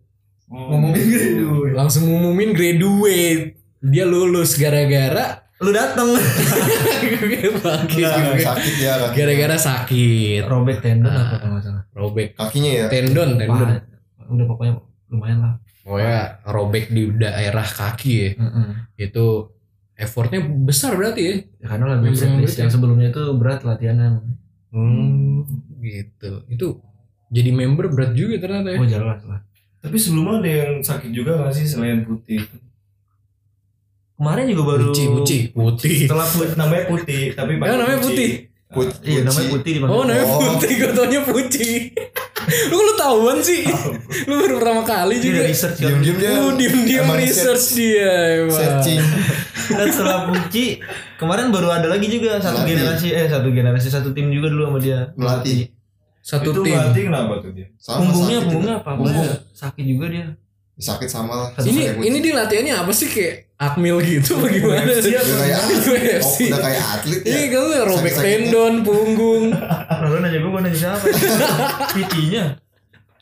ngomongin 0.46 1.00
graduate. 1.02 1.72
Langsung 1.72 2.02
ngumumin 2.04 2.52
graduate. 2.52 3.56
Dia 3.80 4.04
lulus 4.04 4.54
gara-gara 4.54 5.40
Lu 5.56 5.72
dateng. 5.72 6.12
Sakit- 6.12 7.96
juga. 7.96 8.36
sakit 8.36 8.74
ya 8.76 8.92
gara-gara 9.08 9.56
sakit. 9.56 10.44
Robek 10.44 10.78
tendon 10.78 11.08
Ah. 11.08 11.24
apa 11.24 11.34
kalau 11.38 11.52
nggak 11.54 11.64
salah. 11.64 11.82
Robek 11.92 12.28
kakinya 12.34 12.70
ya 12.74 12.84
tendon, 12.86 13.30
tendon. 13.34 13.68
Wah, 13.72 13.80
udah 14.28 14.44
pokoknya 14.46 14.72
lumayan 15.08 15.38
lah. 15.40 15.52
Pokoknya 15.80 16.16
robek 16.44 16.84
di 16.90 17.02
daerah 17.14 17.64
kaki 17.64 18.12
ya. 18.12 18.30
Itu 18.98 19.55
effortnya 19.96 20.40
besar 20.44 20.94
berarti 20.94 21.20
ya. 21.20 21.34
Ya, 21.58 21.66
karena 21.72 21.84
lagu 21.90 22.04
Memang 22.04 22.14
setlist 22.14 22.36
berat 22.36 22.60
yang 22.60 22.68
ya. 22.68 22.74
sebelumnya 22.76 23.08
itu 23.10 23.22
berat 23.34 23.60
latihannya. 23.64 24.08
Hmm, 24.70 25.42
gitu. 25.80 26.30
Itu 26.46 26.66
jadi 27.28 27.50
member 27.50 27.88
berat 27.88 28.12
juga 28.12 28.36
ternyata 28.38 28.68
ya. 28.70 28.78
Oh 28.78 28.86
jelas 28.86 29.20
lah. 29.24 29.40
Tapi 29.80 29.96
sebelumnya 29.96 30.42
ada 30.42 30.50
yang 30.50 30.72
sakit 30.80 31.10
juga 31.10 31.40
gak 31.40 31.54
sih 31.54 31.64
selain 31.64 32.02
putih? 32.02 32.42
Kemarin 34.16 34.48
juga 34.48 34.62
baru 34.66 34.84
Puci, 34.90 35.04
puci, 35.12 35.38
putih. 35.52 35.98
Setelah 36.08 36.24
putih 36.26 36.56
namanya 36.56 36.84
putih, 36.88 37.22
tapi 37.32 37.52
Ya, 37.54 37.74
namanya 37.76 38.00
putih. 38.00 38.30
Put, 38.66 38.88
Iya 39.06 39.20
namanya 39.22 39.48
putih 39.52 39.70
dipanggil. 39.78 39.94
Oh, 39.94 40.02
namanya 40.02 40.26
Oh. 40.26 40.40
putih, 40.42 40.70
gue 40.74 40.90
taunya 40.90 41.20
puci. 41.22 41.68
Lu 42.66 42.78
lu 42.78 42.92
tahuan 42.94 43.38
sih. 43.38 43.66
lu 44.24 44.34
baru 44.38 44.54
pertama 44.56 44.82
kali 44.82 45.14
Dia 45.16 45.24
juga. 45.24 45.36
udah 45.36 45.46
research 45.46 45.76
kan. 45.76 45.86
diem-diem 45.90 46.16
dia 46.16 46.30
Lu 46.32 46.48
diem-diem 46.52 47.02
emang 47.02 47.18
research 47.18 47.64
dia 47.72 48.10
emang. 48.38 48.54
searching 48.54 49.02
Dan 49.68 49.86
setelah 49.88 50.18
Puci 50.24 50.78
kemarin 51.16 51.48
baru 51.48 51.68
ada 51.70 51.86
lagi 51.86 52.06
juga 52.06 52.38
satu 52.38 52.62
generasi 52.62 53.08
eh 53.10 53.26
satu 53.26 53.48
generasi 53.48 53.88
satu 53.88 54.08
tim 54.10 54.28
juga 54.28 54.46
dulu 54.48 54.62
sama 54.68 54.78
dia 54.78 55.10
Melatih. 55.14 55.74
Satu 56.20 56.50
itu 56.50 56.60
tim. 56.60 56.74
berarti 56.74 57.00
kenapa 57.02 57.32
tuh 57.38 57.50
dia? 57.50 57.66
sama 57.76 57.98
punggungnya 58.00 58.38
punggungnya 58.40 58.74
apa 58.76 58.90
punggung 58.94 59.26
sakit 59.52 59.84
juga 59.84 60.06
dia 60.08 60.26
sakit 60.76 61.08
sama 61.08 61.32
lah. 61.32 61.48
Ini 61.64 62.04
ini 62.04 62.18
dia 62.20 62.36
latihannya 62.36 62.76
apa 62.76 62.92
sih? 62.92 63.08
Kayak 63.08 63.48
akmil 63.56 63.96
gitu 64.04 64.36
bagaimana 64.36 64.92
sih? 65.00 65.16
udah 65.16 65.36
kayak 65.40 65.58
atlet. 65.64 66.20
oh, 66.20 66.36
udah 66.52 66.60
kayak 66.60 66.84
atlet 66.84 67.20
ya? 67.24 67.32
Iya 67.32 67.44
kan 67.48 67.60
lu 67.64 67.76
robek 67.88 68.14
tendon, 68.14 68.74
punggung. 68.84 69.44
nah, 69.56 70.04
lu 70.12 70.20
nanya 70.20 70.38
gue 70.44 70.50
gue 70.52 70.60
nanya 70.60 70.76
siapa? 70.76 71.04
PT-nya 71.96 72.44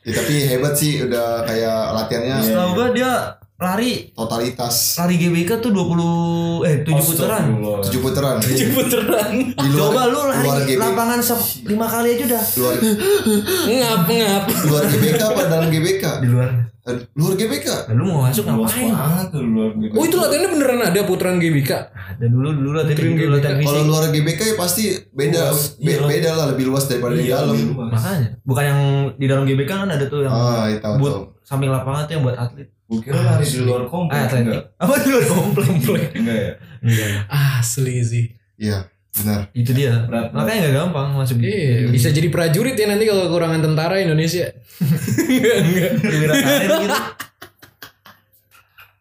Ya, 0.05 0.13
tapi 0.21 0.35
hebat 0.45 0.77
sih 0.77 1.01
udah 1.01 1.49
kayak 1.49 1.81
latihannya. 1.97 2.37
Setahu 2.45 2.71
gue 2.77 2.87
dia 3.01 3.41
lari 3.57 4.11
totalitas 4.11 4.99
lari 4.99 5.15
GBK 5.17 5.51
tuh 5.59 5.71
20 5.71 6.67
eh 6.67 6.77
7 6.81 6.91
putaran 6.91 7.43
Astagfirullah. 7.47 7.79
tujuh 7.81 8.01
putaran 8.01 8.37
Tujuh 8.37 8.69
putaran. 8.73 9.31
di 9.47 9.69
luar 9.69 9.87
coba 9.87 10.01
lu 10.05 10.13
luar 10.13 10.27
lari 10.35 10.63
GB 10.67 10.81
lapangan 10.81 11.19
se- 11.21 11.39
lima 11.65 11.87
kali 11.87 12.09
aja 12.13 12.25
udah 12.27 12.43
luar 12.53 12.75
Ngap 13.65 14.01
ngap. 14.05 14.43
luar 14.65 14.83
GBK 14.87 15.21
apa 15.23 15.41
dalam 15.47 15.69
GBK 15.69 16.05
di 16.19 16.29
luar 16.29 16.51
Eh, 16.85 16.93
luar 17.17 17.33
GBK 17.33 17.65
nah, 17.89 17.95
lu 17.95 18.05
mau 18.05 18.29
masuk 18.29 18.45
ngapain 18.45 18.93
luar 19.33 19.73
gitu. 19.75 19.95
Oh 19.95 20.05
itu 20.05 20.17
latihannya 20.19 20.51
beneran 20.53 20.81
ada 20.85 21.01
putaran 21.03 21.37
GBK. 21.39 21.71
ada 21.89 22.27
dulu 22.27 22.53
dulu 22.53 22.77
latihan 22.77 23.01
gitu 23.09 23.25
GBK. 23.25 23.33
latihan 23.33 23.57
kalau 23.65 23.83
luar 23.89 24.05
GBK 24.11 24.41
ya 24.45 24.55
pasti 24.55 24.83
beda 25.09 25.49
Luas. 25.49 25.79
Be- 25.79 25.97
Iya. 25.97 26.05
beda 26.05 26.31
lah 26.35 26.47
lebih 26.53 26.69
luas 26.69 26.85
daripada 26.85 27.15
di 27.15 27.25
Iya, 27.25 27.41
dalam 27.41 27.57
lebih 27.57 27.65
luas. 27.73 27.89
makanya 27.91 28.29
bukan 28.43 28.65
yang 28.67 28.81
di 29.15 29.27
dalam 29.27 29.45
GBK 29.47 29.71
kan 29.71 29.89
ada 29.89 30.05
tuh 30.05 30.21
yang 30.21 30.33
ah 30.35 30.69
iya 30.69 30.89
buat 30.95 31.15
samping 31.41 31.71
lapangan 31.71 32.03
tuh 32.05 32.13
yang 32.13 32.23
buat 32.23 32.37
atlet 32.37 32.69
Gua 32.85 33.01
kira 33.01 33.17
lari 33.17 33.43
di 33.43 33.59
luar 33.59 33.81
ah 33.81 33.89
komplek 33.89 34.21
atletik 34.21 34.45
enggak? 34.47 34.65
apa 34.77 34.95
di 34.95 35.09
luar 35.09 35.25
komplek 35.27 35.69
Enggak 36.15 36.37
ya? 36.39 36.53
enggak 36.79 37.09
Asli 37.29 37.95
sih. 38.01 38.27
iya 38.57 38.79
benar 39.11 39.41
itu 39.53 39.71
dia 39.71 40.05
Berat, 40.05 40.31
makanya 40.31 40.59
nggak 40.61 40.75
gampang 40.77 41.09
masuk 41.15 41.39
Iya, 41.39 41.87
bisa 41.89 42.11
jadi 42.11 42.29
prajurit 42.29 42.75
ya 42.75 42.87
nanti 42.87 43.05
kalau 43.05 43.25
kekurangan 43.25 43.63
tentara 43.63 43.97
Indonesia. 43.99 44.51
enggak, 45.23 45.57
enggak. 45.61 45.91
perwira 45.99 46.35
karir 46.37 46.71
gitu 46.83 46.99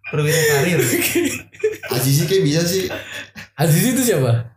perwira 0.06 0.42
karir 0.48 0.80
Azizi 1.90 2.24
kayak 2.24 2.44
bisa 2.44 2.62
sih 2.64 2.84
Aziz 3.54 3.84
itu 3.86 4.02
siapa? 4.04 4.54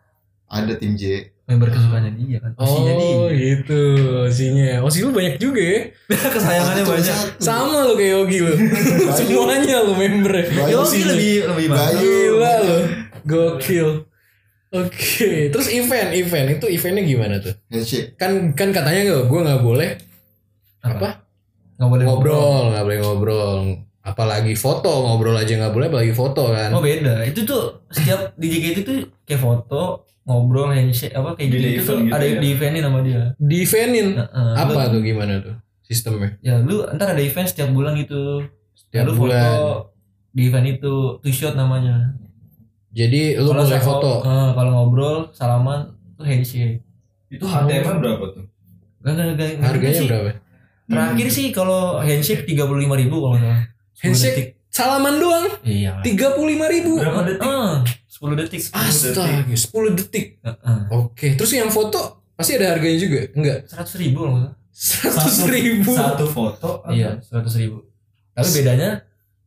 ada 0.47 0.73
tim 0.75 0.95
J 0.95 1.33
member 1.47 1.71
kesukaannya 1.71 2.13
dia 2.19 2.39
kan 2.43 2.51
pastinya 2.59 2.93
Oh 2.99 3.31
dia 3.31 3.39
gitu, 3.39 3.83
Osinya. 4.27 4.83
Osi 4.83 4.99
lu 5.07 5.15
banyak 5.15 5.39
juga 5.39 5.63
ya. 5.63 5.81
kesayangannya 6.35 6.83
Satu, 6.83 6.91
banyak 6.91 7.07
satu. 7.07 7.39
Sama 7.39 7.79
lu 7.87 7.95
kayak 7.95 8.13
Yogi 8.19 8.39
lu. 8.43 8.55
Semuanya 9.19 9.77
lu 9.87 9.95
member. 9.95 10.35
Bayu. 10.43 10.83
Yogi 10.83 11.01
lebih 11.07 11.35
lebih 11.55 11.67
mantap 11.71 11.95
Bayu. 11.95 12.03
Gila 12.03 12.53
lu. 12.67 12.79
Gokil. 13.27 13.89
Oke, 14.75 15.49
terus 15.55 15.71
event, 15.71 16.11
event 16.11 16.59
itu 16.59 16.67
eventnya 16.67 17.03
gimana 17.07 17.35
tuh? 17.39 17.55
handshake 17.71 18.19
Kan 18.19 18.53
kan 18.59 18.75
katanya 18.75 19.07
gue 19.07 19.21
gue 19.31 19.41
nggak 19.47 19.63
boleh 19.63 19.91
apa? 20.83 21.23
nggak 21.79 21.89
boleh 21.93 22.05
Ngobrol, 22.05 22.63
nggak 22.75 22.85
boleh 22.85 22.99
ngobrol. 22.99 23.59
Apalagi 24.07 24.55
foto, 24.55 24.87
ngobrol 25.03 25.35
aja 25.35 25.51
nggak 25.53 25.73
boleh, 25.73 25.91
apalagi 25.91 26.15
foto 26.15 26.49
kan. 26.49 26.71
oh 26.71 26.79
beda 26.79 27.27
itu 27.27 27.43
tuh 27.43 27.83
setiap 27.89 28.31
di 28.35 28.47
JKT 28.49 28.77
itu 28.81 28.95
kayak 29.25 29.43
foto 29.43 30.07
ngobrol 30.23 30.71
handshake 30.71 31.11
apa 31.11 31.35
kayak 31.35 31.49
Di 31.49 31.59
gitu, 31.75 31.83
tuh 31.85 31.99
gitu 32.01 32.15
ada 32.15 32.23
ya? 32.25 32.39
di 32.39 32.49
eventin 32.49 32.83
sama 32.83 32.99
dia 33.01 33.23
Di 33.37 33.57
eventin 33.61 34.07
apa 34.31 34.71
Lu- 34.73 34.91
tuh 34.93 35.01
gimana 35.01 35.35
tuh 35.39 35.55
sistemnya? 35.81 36.39
ya 36.41 36.59
lu 36.59 36.87
ntar 36.89 37.15
ada 37.15 37.21
event 37.21 37.47
setiap 37.47 37.71
bulan 37.71 37.95
gitu 37.97 38.47
Setiap 38.73 39.07
lu 39.07 39.13
bulan. 39.17 39.43
foto 39.43 39.67
di 40.31 40.43
event 40.45 40.67
itu 40.69 40.95
two 41.21 41.31
shot 41.31 41.55
namanya 41.55 42.15
Jadi 42.91 43.37
lu 43.37 43.51
Kalau 43.51 43.63
boleh 43.65 43.81
foto. 43.81 44.13
eh, 44.21 44.51
kalau 44.53 44.71
ngobrol 44.73 45.17
salaman 45.31 45.81
tuh 46.15 46.25
handshake 46.25 46.79
Itu 47.29 47.43
HTM 47.45 47.99
berapa 48.01 48.25
tuh? 48.31 48.45
Gak, 49.01 49.13
gak, 49.13 49.27
gak, 49.33 49.51
gak 49.53 49.67
Harganya 49.69 49.95
sih. 49.97 50.07
berapa? 50.07 50.31
Terakhir 50.87 51.29
sih 51.29 51.47
kalau 51.51 51.99
handshake 51.99 52.43
tiga 52.45 52.63
puluh 52.63 52.81
lima 52.81 52.95
ribu 52.95 53.19
kalau 53.19 53.35
nggak 53.35 53.43
salah. 53.45 53.63
10 53.67 53.76
Handshake 53.97 54.61
salaman 54.69 55.17
doang 55.17 55.47
Iya. 55.63 56.01
tiga 56.01 56.37
puluh 56.37 56.53
lima 56.53 56.69
ribu. 56.69 56.97
Berapa 56.97 57.25
detik? 57.25 57.49
Sepuluh 58.07 58.35
detik. 58.35 58.61
Astaga, 58.73 59.45
10 59.47 59.93
detik. 59.93 60.27
Heeh. 60.41 60.81
Oke, 60.91 61.37
terus 61.37 61.53
yang 61.53 61.69
foto 61.69 62.25
pasti 62.33 62.57
ada 62.57 62.73
harganya 62.73 62.97
juga? 62.97 63.21
Enggak. 63.33 63.69
Seratus 63.69 63.95
ribu 63.97 64.21
salah. 64.25 64.53
Seratus 64.73 65.37
ribu. 65.47 65.93
Satu 65.93 66.25
foto. 66.27 66.71
Iya, 66.89 67.21
seratus 67.21 67.57
ribu. 67.57 67.85
Tapi 68.33 68.49
bedanya 68.55 69.05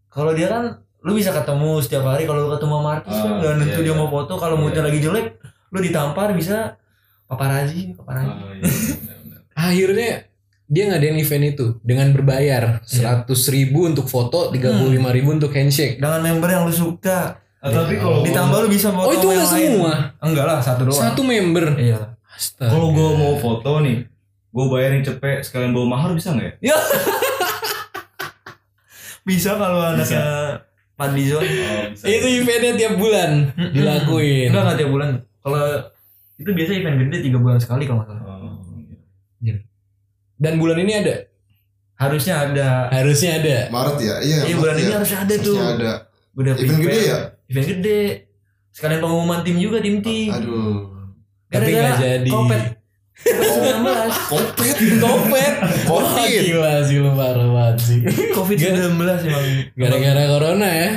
kalau 0.07 0.33
dia 0.33 0.49
kan 0.49 0.63
lu 0.99 1.13
bisa 1.13 1.29
ketemu 1.31 1.77
setiap 1.79 2.03
hari 2.03 2.25
kalau 2.25 2.45
lu 2.45 2.51
ketemu 2.51 2.73
sama 2.75 2.89
artis 2.91 3.15
kan 3.15 3.25
Ah, 3.25 3.37
nggak 3.39 3.53
nentu 3.55 3.71
iya, 3.71 3.85
dia 3.85 3.93
iya. 3.93 3.97
mau 3.97 4.09
foto 4.09 4.33
kalau 4.35 4.55
Iya. 4.57 4.61
moodnya 4.61 4.81
lagi 4.83 4.99
jelek 4.99 5.25
lu 5.69 5.79
ditampar 5.79 6.27
bisa 6.33 6.75
paparazi 7.23 7.93
paparazi 7.95 8.29
Oh, 8.29 8.51
iya, 8.51 8.65
benar-benar. 8.97 9.39
Akhirnya 9.55 10.11
dia 10.69 10.85
ngadain 10.85 11.15
event 11.15 11.43
itu 11.49 11.65
dengan 11.81 12.09
berbayar 12.09 12.77
seratus 12.83 13.47
ribu 13.49 13.83
untuk 13.83 14.05
foto, 14.05 14.49
tiga 14.49 14.69
puluh 14.71 14.93
lima 14.93 15.09
ribu 15.09 15.31
untuk 15.31 15.49
handshake. 15.49 15.97
dengan 15.97 16.19
member 16.21 16.47
yang 16.47 16.63
lu 16.63 16.71
suka 16.71 17.35
Ah, 17.59 17.67
tapi 17.67 17.93
kalau 17.93 18.21
ditambah 18.21 18.55
lu 18.55 18.67
bisa 18.69 18.87
foto 18.87 19.03
Oh 19.03 19.11
itu 19.11 19.25
nggak 19.27 19.43
lain. 19.43 19.51
semua, 19.75 19.91
enggak 20.19 20.43
lah 20.45 20.57
satu 20.59 20.81
doang 20.85 21.01
satu 21.03 21.19
member. 21.21 21.65
iya 21.75 22.15
Astaga. 22.29 22.69
kalau 22.69 22.87
gue 22.89 23.07
mau 23.11 23.33
foto 23.35 23.81
nih, 23.81 24.05
gue 24.47 24.63
bayarin 24.65 25.01
cepet 25.01 25.41
sekalian 25.41 25.69
bawa 25.69 25.85
mahar 25.91 26.09
bisa 26.13 26.31
nggak 26.31 26.55
ya? 26.61 26.71
ya 26.71 26.77
bisa 29.25 29.49
kalau 29.53 29.77
anaknya 29.83 30.23
Padlizon 30.95 31.39
Oh, 31.39 31.43
bisa. 31.89 32.03
itu 32.05 32.25
eventnya 32.37 32.71
tiap 32.77 32.93
bulan 32.95 33.29
dilakuin. 33.73 34.47
enggak 34.49 34.61
enggak 34.63 34.77
tiap 34.77 34.89
bulan 34.89 35.07
kalau 35.39 35.59
itu 36.37 36.49
biasa 36.49 36.69
event 36.73 36.95
gede 37.01 37.17
tiga 37.21 37.37
bulan 37.37 37.57
sekali 37.57 37.83
kalau 37.83 37.99
nggak 37.99 38.09
salah 38.13 38.37
Oh, 38.39 38.55
Dan 40.39 40.55
bulan 40.55 40.79
ini 40.79 40.93
ada. 40.95 41.15
Harusnya 41.93 42.35
ada. 42.41 42.87
Harusnya 42.89 43.31
ada. 43.35 43.57
Maret 43.67 43.97
ya 43.99 44.15
iya 44.19 44.37
Iya 44.45 44.55
bulan 44.55 44.73
ya. 44.73 44.81
ini 44.81 44.91
harusnya 44.93 45.19
ada 45.19 45.35
tuh. 45.37 45.53
Harusnya 45.53 45.75
ada 45.75 45.91
Udah 46.31 46.53
event 46.55 46.71
prepare. 46.73 46.87
gede 46.89 47.01
ya 47.05 47.19
Event 47.45 47.67
gede. 47.69 47.99
Sekalian 48.71 48.99
pengumuman 48.99 49.39
tim 49.41 49.57
juga 49.57 49.77
tim 49.77 49.99
T. 49.99 50.07
aduh 50.29 50.95
Tapi 51.45 51.69
nggak 51.69 51.95
jadi. 51.97 52.29
Kopet. 52.29 52.63
Covid-19. 53.19 53.83
kompet 54.31 54.95
Kopet. 55.03 55.53
Wah, 55.85 55.99
Covid. 56.15 56.41
gila 56.41 56.73
sih 56.81 56.97
lu 56.97 57.11
parah 57.11 57.47
banget 57.49 57.77
sih. 57.81 57.99
Covid-19 58.31 58.79
emang. 58.95 59.45
Gara-gara 59.75 60.23
corona 60.25 60.67
ya. 60.67 60.89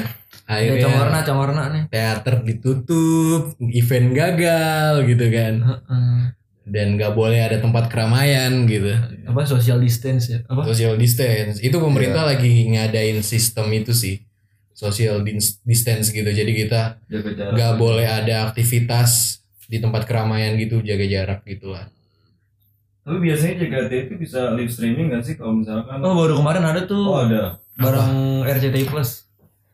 Ya, 0.45 0.59
Akhirnya 0.59 0.85
congorna, 0.85 1.19
congorna 1.25 1.63
nih. 1.73 1.83
teater 1.89 2.35
ditutup, 2.45 3.43
event 3.65 4.09
gagal 4.13 4.93
gitu 5.09 5.27
kan. 5.29 5.55
Heeh. 5.65 6.19
Dan 6.63 6.95
gak 6.95 7.13
boleh 7.13 7.43
ada 7.43 7.59
tempat 7.59 7.87
keramaian 7.87 8.65
gitu. 8.65 8.95
Apa 9.25 9.43
social 9.43 9.79
distance 9.79 10.29
ya? 10.29 10.39
Apa? 10.47 10.63
Social 10.65 10.95
distance. 10.95 11.59
Itu 11.59 11.79
pemerintah 11.79 12.23
lagi 12.23 12.49
ngadain 12.69 13.19
sistem 13.21 13.67
itu 13.71 13.91
sih. 13.91 14.23
Social 14.73 15.21
dis- 15.21 15.59
distance 15.61 16.09
gitu. 16.09 16.27
Jadi 16.27 16.53
kita 16.57 17.03
Jaga 17.07 17.51
nggak 17.51 17.73
boleh 17.77 18.03
ada 18.05 18.47
aktivitas 18.47 19.39
di 19.67 19.79
tempat 19.79 20.05
keramaian 20.05 20.55
gitu, 20.55 20.81
jaga 20.81 21.03
jarak 21.03 21.41
gitu 21.45 21.71
lah. 21.71 21.87
Tapi 23.03 23.19
biasanya 23.21 23.59
JKT 23.59 23.93
itu 24.01 24.15
bisa 24.17 24.53
live 24.53 24.71
streaming 24.71 25.11
gak 25.11 25.23
sih 25.23 25.35
kalau 25.35 25.59
misalkan? 25.59 25.99
Oh 25.99 26.15
baru 26.15 26.39
kemarin 26.39 26.63
ada 26.63 26.81
tuh 26.85 27.03
Oh 27.03 27.19
ada. 27.21 27.59
bareng 27.75 28.13
RCTI 28.45 28.87
Plus. 28.87 29.27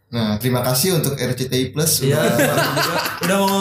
nah 0.09 0.41
terima 0.41 0.65
kasih 0.65 0.97
untuk 0.97 1.13
RCTI 1.13 1.69
Plus 1.69 2.01
Iya. 2.01 2.17
udah 2.17 2.57
udah 3.29 3.37
mau 3.37 3.61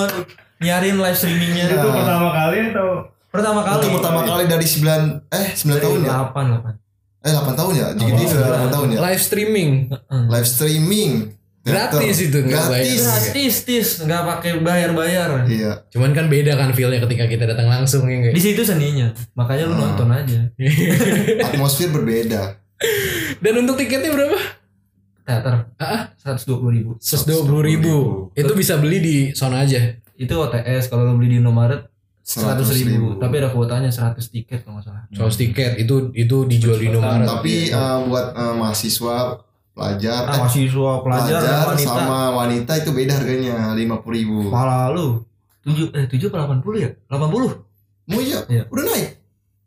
nyarin 0.58 0.96
live 0.96 1.12
streamingnya 1.14 1.68
Itu 1.68 1.76
itu 1.76 1.90
pertama 1.92 2.30
kali 2.32 2.58
atau? 2.72 2.90
Pertama 3.28 3.60
kali. 3.62 3.76
untuk 3.78 3.92
pertama 4.00 4.22
kali 4.24 4.44
dari 4.46 4.64
9 4.64 4.88
eh 5.30 5.48
9 5.54 5.78
tahun 5.78 5.98
ya 6.00 6.10
Delapan 6.10 6.46
delapan. 6.50 6.74
eh 7.20 7.32
8 7.32 7.60
tahun 7.60 7.74
ya 7.74 7.88
jadi 7.94 8.12
dia 8.14 8.28
sudah 8.28 8.48
8 8.62 8.74
tahun 8.74 8.88
ya 8.90 9.00
Live 9.04 9.22
streaming 9.22 9.72
live 10.28 10.48
streaming. 10.48 11.12
Gratis 11.68 12.24
itu, 12.24 12.40
nggak 12.40 12.64
gratis 12.64 12.72
bayar. 12.96 13.04
Gratis, 13.04 13.56
tis, 13.62 13.88
nggak 14.00 14.24
pakai 14.24 14.52
bayar-bayar. 14.58 15.30
iya 15.46 15.84
Cuman 15.92 16.16
kan 16.16 16.32
beda 16.32 16.56
kan 16.56 16.72
feelnya 16.72 17.04
ketika 17.04 17.28
kita 17.28 17.44
datang 17.44 17.68
langsung 17.68 18.08
ya 18.08 18.24
nggak? 18.24 18.32
Di 18.32 18.40
situ 18.40 18.64
seninya, 18.64 19.12
makanya 19.36 19.68
lu 19.68 19.76
Ah. 19.76 19.80
nonton 19.84 20.08
aja. 20.08 20.48
atmosfer 21.44 21.92
berbeda 21.92 22.56
Dan 23.38 23.54
untuk 23.60 23.76
tiketnya 23.76 24.16
berapa? 24.16 24.40
Teater, 25.28 25.68
Ah, 25.76 26.16
seratus 26.16 26.48
dua 26.48 26.56
puluh 26.56 26.72
ribu. 26.72 26.92
Seratus 27.04 27.44
ribu. 27.60 27.96
Itu 28.32 28.54
bisa 28.56 28.80
beli 28.80 28.98
di 28.98 29.16
sana 29.36 29.68
aja. 29.68 29.92
Itu 30.16 30.40
OTS 30.40 30.88
kalau 30.88 31.04
lu 31.04 31.20
beli 31.20 31.36
di 31.36 31.44
Indomaret 31.44 31.84
seratus 32.28 32.68
100.000. 32.70 32.84
ribu. 32.86 33.08
Tapi 33.16 33.36
ada 33.38 33.50
kuotanya 33.50 33.88
100 33.88 34.20
tiket 34.28 34.60
kalau 34.62 34.76
nggak 34.76 34.86
salah. 34.86 35.04
Soal 35.10 35.32
tiket 35.32 35.72
itu 35.78 35.96
itu 36.14 36.38
dijual 36.44 36.76
di 36.76 36.86
Indomaret. 36.90 37.24
tapi 37.26 37.54
eh, 37.68 37.98
buat 38.04 38.28
eh, 38.30 38.54
mahasiswa 38.54 39.18
pelajar 39.72 40.22
Ah, 40.26 40.34
eh, 40.34 40.40
mahasiswa, 40.42 40.92
pelajar, 41.00 41.40
pelajar 41.40 41.64
wanita. 41.70 41.88
sama 41.88 42.20
wanita 42.36 42.72
itu 42.76 42.90
beda 42.92 43.14
harganya 43.16 43.56
50.000 43.72 44.04
ribu 44.12 44.38
Pala 44.50 44.90
lu. 44.90 45.24
Tujuh, 45.62 45.88
eh 45.94 46.06
tujuh 46.06 46.28
apa 46.28 46.38
delapan 46.42 46.60
puluh 46.60 46.78
ya? 46.82 46.92
Delapan 47.06 47.30
puluh. 47.30 47.52
mau 48.06 48.20
iya 48.20 48.40
Iya. 48.46 48.64
udah 48.68 48.84
naik 48.86 49.10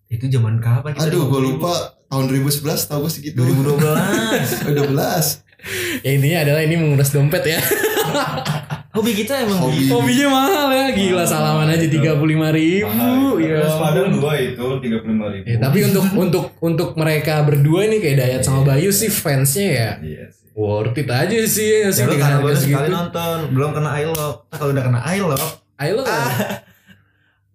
Itu 0.08 0.24
zaman 0.28 0.58
kapan? 0.58 0.92
Kita 0.92 1.06
aduh 1.06 1.24
gue 1.26 1.40
50.000? 1.40 1.48
lupa 1.54 1.72
tahun 2.06 2.24
2011 2.26 2.60
tau 2.84 2.98
gue 3.00 3.10
segitu 3.10 3.36
2012. 3.38 4.90
2012 4.90 5.48
Ya 6.04 6.10
intinya 6.10 6.38
adalah 6.42 6.60
ini 6.60 6.74
menguras 6.74 7.08
dompet 7.08 7.44
ya. 7.46 7.60
Hobi 8.90 9.14
kita 9.14 9.46
emang 9.46 9.58
Hobi. 9.62 9.86
gitu. 9.86 9.94
Hobinya 9.94 10.26
mahal 10.28 10.66
ya, 10.68 10.86
gila 10.90 11.22
salaman 11.22 11.68
aja 11.68 11.86
tiga 11.86 12.18
puluh 12.18 12.34
lima 12.34 12.50
ribu. 12.50 12.90
Ya. 13.38 13.62
Terus 13.62 13.76
padahal 13.76 14.08
dua 14.10 14.32
itu 14.36 14.66
tiga 14.82 14.96
puluh 14.98 15.12
lima 15.14 15.26
ribu. 15.30 15.44
Ya, 15.46 15.56
tapi 15.58 15.78
untuk 15.84 16.04
untuk 16.12 16.44
untuk 16.58 16.88
mereka 16.94 17.38
berdua 17.40 17.86
nih 17.86 17.98
kayak 17.98 18.16
Dayat 18.18 18.42
sama 18.42 18.60
Bayu 18.64 18.90
sih 18.90 19.06
fansnya 19.06 19.68
ya 19.68 19.90
Iya 19.96 20.24
sih. 20.28 20.50
worth 20.52 20.92
it 20.92 21.06
aja 21.06 21.38
sih 21.46 21.70
ya 21.80 21.88
sih 21.88 22.02
Ya, 22.02 22.10
dengan 22.10 22.26
karena 22.26 22.38
baru 22.42 22.56
sekali 22.56 22.66
segitu. 22.82 22.90
nonton, 22.92 23.36
belum 23.54 23.70
kena 23.72 23.90
iLock. 23.96 24.34
Nah, 24.44 24.56
kalau 24.58 24.70
udah 24.74 24.84
kena 24.84 25.00
iLock, 25.08 25.50
Ayo 25.78 25.92
lo. 25.94 26.02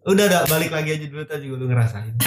udah 0.07 0.25
udah 0.25 0.41
balik 0.47 0.71
lagi 0.71 0.89
aja 0.91 1.05
dulu 1.05 1.23
tadi 1.25 1.43
juga 1.43 1.57
lu 1.59 1.65
ngerasain. 1.67 2.13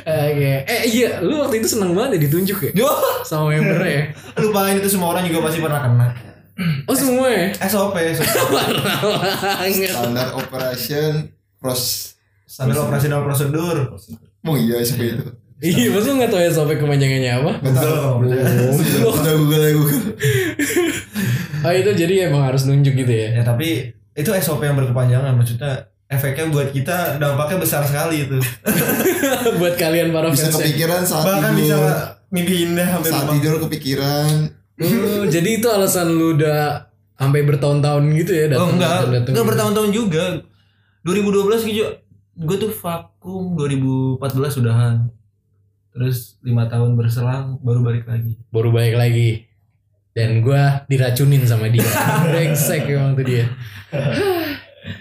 Oke. 0.00 0.52
Eh 0.64 0.82
iya, 0.88 1.20
lu 1.20 1.38
waktu 1.38 1.60
itu 1.60 1.68
seneng 1.70 1.92
banget 1.92 2.18
ya 2.18 2.20
ditunjuk 2.24 2.58
ya 2.58 2.70
Yo, 2.74 2.90
sama 3.22 3.52
membernya 3.52 3.92
ya. 3.92 4.04
lupain 4.42 4.74
itu 4.74 4.88
semua 4.88 5.14
orang 5.14 5.22
juga 5.22 5.46
pasti 5.46 5.60
pernah 5.60 5.80
kena. 5.80 6.08
Oh 6.84 6.92
semua 6.92 7.26
ya? 7.26 7.46
SOP, 7.62 7.96
SOP. 8.12 8.28
Standar 9.90 10.28
operation 10.34 11.12
pros 11.56 12.14
standar 12.44 12.82
operasional 12.82 13.22
prosedur. 13.22 13.94
oh 14.40 14.56
iya 14.56 14.80
seperti 14.80 15.14
itu 15.14 15.24
Iya, 15.60 15.92
masa 15.92 16.08
lu 16.08 16.18
gak 16.18 16.30
tau 16.30 16.40
ya 16.40 16.48
sampai 16.48 16.72
kepanjangannya 16.74 17.32
apa? 17.36 17.52
Gak 17.60 17.74
tahu. 17.76 18.24
Udah 18.24 19.34
Google 19.36 19.60
ya 19.60 19.72
Google. 19.76 20.02
Oh 21.60 21.68
itu 21.70 21.90
jadi 21.94 22.14
emang 22.26 22.42
harus 22.42 22.64
nunjuk 22.64 22.96
gitu 22.96 23.12
ya? 23.12 23.36
Ya 23.36 23.42
tapi 23.44 23.92
itu 24.10 24.30
SOP 24.34 24.64
yang 24.64 24.72
berkepanjangan 24.74 25.36
maksudnya 25.36 25.84
efeknya 26.08 26.48
buat 26.48 26.72
kita 26.72 27.20
dampaknya 27.20 27.60
besar 27.60 27.84
sekali 27.84 28.24
itu. 28.24 28.40
Buat 29.60 29.76
kalian 29.76 30.10
para 30.10 30.26
Bisa 30.28 30.48
fans 30.48 30.56
ya. 30.56 30.64
kepikiran 30.64 31.00
saat 31.04 31.24
Bahkan 31.24 31.52
bisa 31.52 31.76
tidur. 31.76 31.92
mimpi 32.30 32.54
indah 32.64 32.86
sampai 32.90 33.10
Saat 33.10 33.22
rumah. 33.22 33.34
tidur 33.36 33.54
kepikiran. 33.60 34.26
Oh, 34.80 35.28
jadi 35.28 35.60
itu 35.60 35.68
alasan 35.68 36.08
lu 36.16 36.40
udah 36.40 36.88
sampai 37.20 37.44
bertahun-tahun 37.44 38.00
gitu 38.16 38.32
ya 38.32 38.44
Oh 38.48 38.50
datang 38.50 38.70
enggak, 38.80 38.88
datang, 38.88 39.10
datang 39.12 39.20
enggak 39.20 39.44
gitu. 39.44 39.50
bertahun-tahun 39.52 39.90
juga. 39.92 40.24
2012 41.04 41.68
gitu. 41.68 41.84
Gue 42.40 42.56
tuh 42.56 42.72
vakum 42.72 43.52
2014 43.60 44.60
udahan. 44.64 44.96
Terus 45.90 46.38
lima 46.40 46.64
tahun 46.64 46.96
berselang 46.96 47.60
baru 47.60 47.84
balik 47.84 48.08
lagi. 48.08 48.38
Baru 48.48 48.72
balik 48.72 48.96
lagi. 48.96 49.44
Dan 50.10 50.42
gua 50.42 50.82
diracunin 50.88 51.44
sama 51.46 51.70
dia. 51.70 51.86
Brengsek 52.26 52.88
emang 52.88 53.14
tuh 53.14 53.26
dia. 53.26 53.46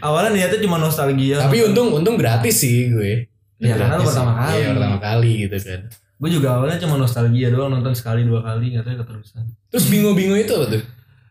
Awalnya 0.03 0.31
niatnya 0.35 0.59
cuma 0.61 0.77
nostalgia. 0.77 1.39
Tapi 1.39 1.65
untung 1.65 1.95
untung 1.95 2.19
gratis 2.19 2.61
sih 2.61 2.91
gue. 2.91 3.25
Ya, 3.59 3.75
karena 3.75 3.99
lu 3.99 4.07
pertama 4.07 4.31
sih. 4.31 4.39
kali. 4.39 4.55
Iya, 4.59 4.67
pertama 4.75 4.97
kali 4.99 5.31
gitu 5.47 5.57
kan. 5.59 5.81
Gue 6.19 6.29
juga 6.29 6.59
awalnya 6.59 6.75
cuma 6.83 6.99
nostalgia 6.99 7.47
doang 7.47 7.71
nonton 7.71 7.95
sekali 7.95 8.27
dua 8.27 8.43
kali 8.43 8.75
nggak 8.75 8.83
tahu 8.83 8.93
ya 8.93 8.99
keterusan. 8.99 9.43
Terus 9.71 9.85
bingo-bingo 9.87 10.35
itu 10.35 10.51
apa 10.51 10.65
tuh? 10.67 10.83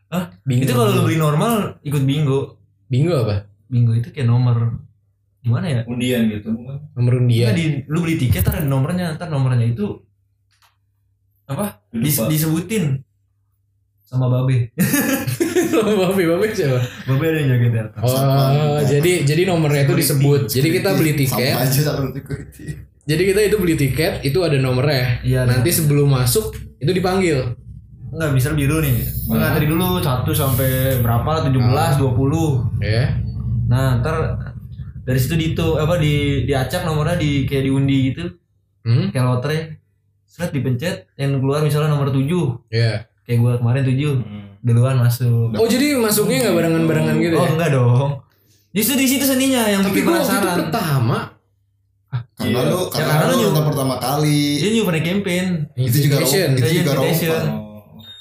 Hah? 0.08 0.24
Bingo. 0.48 0.64
Itu 0.64 0.72
kalau 0.72 0.90
lu 0.96 1.00
beli 1.04 1.20
normal 1.20 1.76
ikut 1.84 2.02
bingo. 2.08 2.56
bingo 2.88 3.12
apa? 3.20 3.44
Bingo 3.68 3.92
itu 3.92 4.08
kayak 4.08 4.24
nomor 4.24 4.80
gimana 5.44 5.66
ya? 5.68 5.80
Undian 5.84 6.32
gitu 6.32 6.56
bukan? 6.56 6.88
Nomor 6.96 7.12
undian. 7.20 7.52
Di, 7.52 7.84
lu 7.84 8.00
beli 8.00 8.16
tiket 8.16 8.40
ntar 8.40 8.64
ada 8.64 8.68
nomornya, 8.68 9.12
ntar 9.12 9.28
nomornya 9.28 9.68
itu 9.68 10.00
apa? 11.44 11.84
Dis- 11.92 12.24
disebutin 12.24 13.04
sama 14.08 14.32
babe. 14.32 14.72
Babe, 15.68 16.24
babe 16.24 16.48
siapa? 16.56 16.80
babe 17.04 17.24
ada 17.28 17.38
yang 17.44 17.48
jagain 17.54 17.72
teater. 17.76 18.00
Oh, 18.00 18.80
jadi 18.80 19.12
jadi 19.22 19.42
nomornya 19.44 19.84
itu 19.84 19.94
disebut. 19.94 20.48
Jadi 20.48 20.68
kita 20.80 20.96
beli 20.96 21.12
tiket. 21.12 21.52
Sama 21.54 21.68
aja 21.68 21.80
security. 22.16 22.66
Jadi 23.08 23.22
kita 23.24 23.40
itu 23.40 23.56
beli 23.56 23.74
tiket, 23.74 24.20
itu 24.20 24.36
ada 24.44 24.60
nomornya. 24.60 25.24
Iya, 25.24 25.48
Nanti 25.48 25.72
sebelum 25.72 26.12
masuk 26.12 26.52
itu 26.76 26.92
dipanggil. 26.92 27.56
Enggak 28.08 28.30
bisa 28.36 28.52
biru 28.52 28.84
nih. 28.84 29.00
Ah. 29.00 29.32
Enggak 29.32 29.50
tadi 29.56 29.66
dulu 29.66 29.84
1 29.96 30.04
sampai 30.28 30.68
berapa 31.00 31.24
lah 31.24 31.42
17, 31.44 31.96
20. 31.96 32.84
Ya. 32.84 33.16
Nah, 33.64 34.00
ntar 34.00 34.16
dari 35.02 35.16
situ 35.16 35.34
di 35.34 35.56
itu 35.56 35.66
apa 35.74 35.96
di 35.96 36.44
diacak 36.44 36.84
nomornya 36.84 37.16
di 37.16 37.44
kayak 37.44 37.64
diundi 37.64 38.12
gitu, 38.12 38.24
Hmm? 38.84 39.08
kayak 39.08 39.24
lotre. 39.24 39.58
Set 40.28 40.52
dipencet 40.52 41.08
yang 41.16 41.40
keluar 41.40 41.64
misalnya 41.64 41.88
nomor 41.88 42.12
7. 42.12 42.60
Ya. 42.68 43.08
Kayak 43.24 43.38
gua 43.40 43.52
kemarin 43.56 43.82
7. 43.82 44.20
Hmm. 44.20 44.44
Duluan 44.60 44.96
masuk. 44.98 45.56
Oh, 45.56 45.64
jadi 45.64 45.96
masuknya 45.96 46.44
nggak 46.44 46.54
barengan-barengan 46.54 47.16
gitu 47.16 47.36
Oh, 47.36 47.44
ya? 47.44 47.50
enggak 47.56 47.70
dong. 47.72 48.08
Justru 48.68 49.00
di 49.00 49.06
situ 49.08 49.24
seninya 49.24 49.64
yang 49.64 49.80
Tapi 49.80 49.96
bikin 49.96 50.12
penasaran. 50.12 50.56
pertama 50.60 51.18
Karena 52.38 52.54
Iya. 52.56 52.70
lu 52.70 52.78
Ya, 52.78 52.86
karena 52.88 53.12
karena 53.12 53.24
lu 53.28 53.42
nonton 53.44 53.64
pertama 53.66 53.94
kali. 53.98 54.40
Dia 54.56 54.70
juga 54.70 54.84
pernah 54.88 55.02
campaign. 55.04 55.46
Itu 55.74 55.98
juga 56.00 56.16
itu 56.18 56.30
juga 56.30 56.46
Invitation. 56.46 56.94
rompa. 56.94 57.50
Oh. 57.50 57.66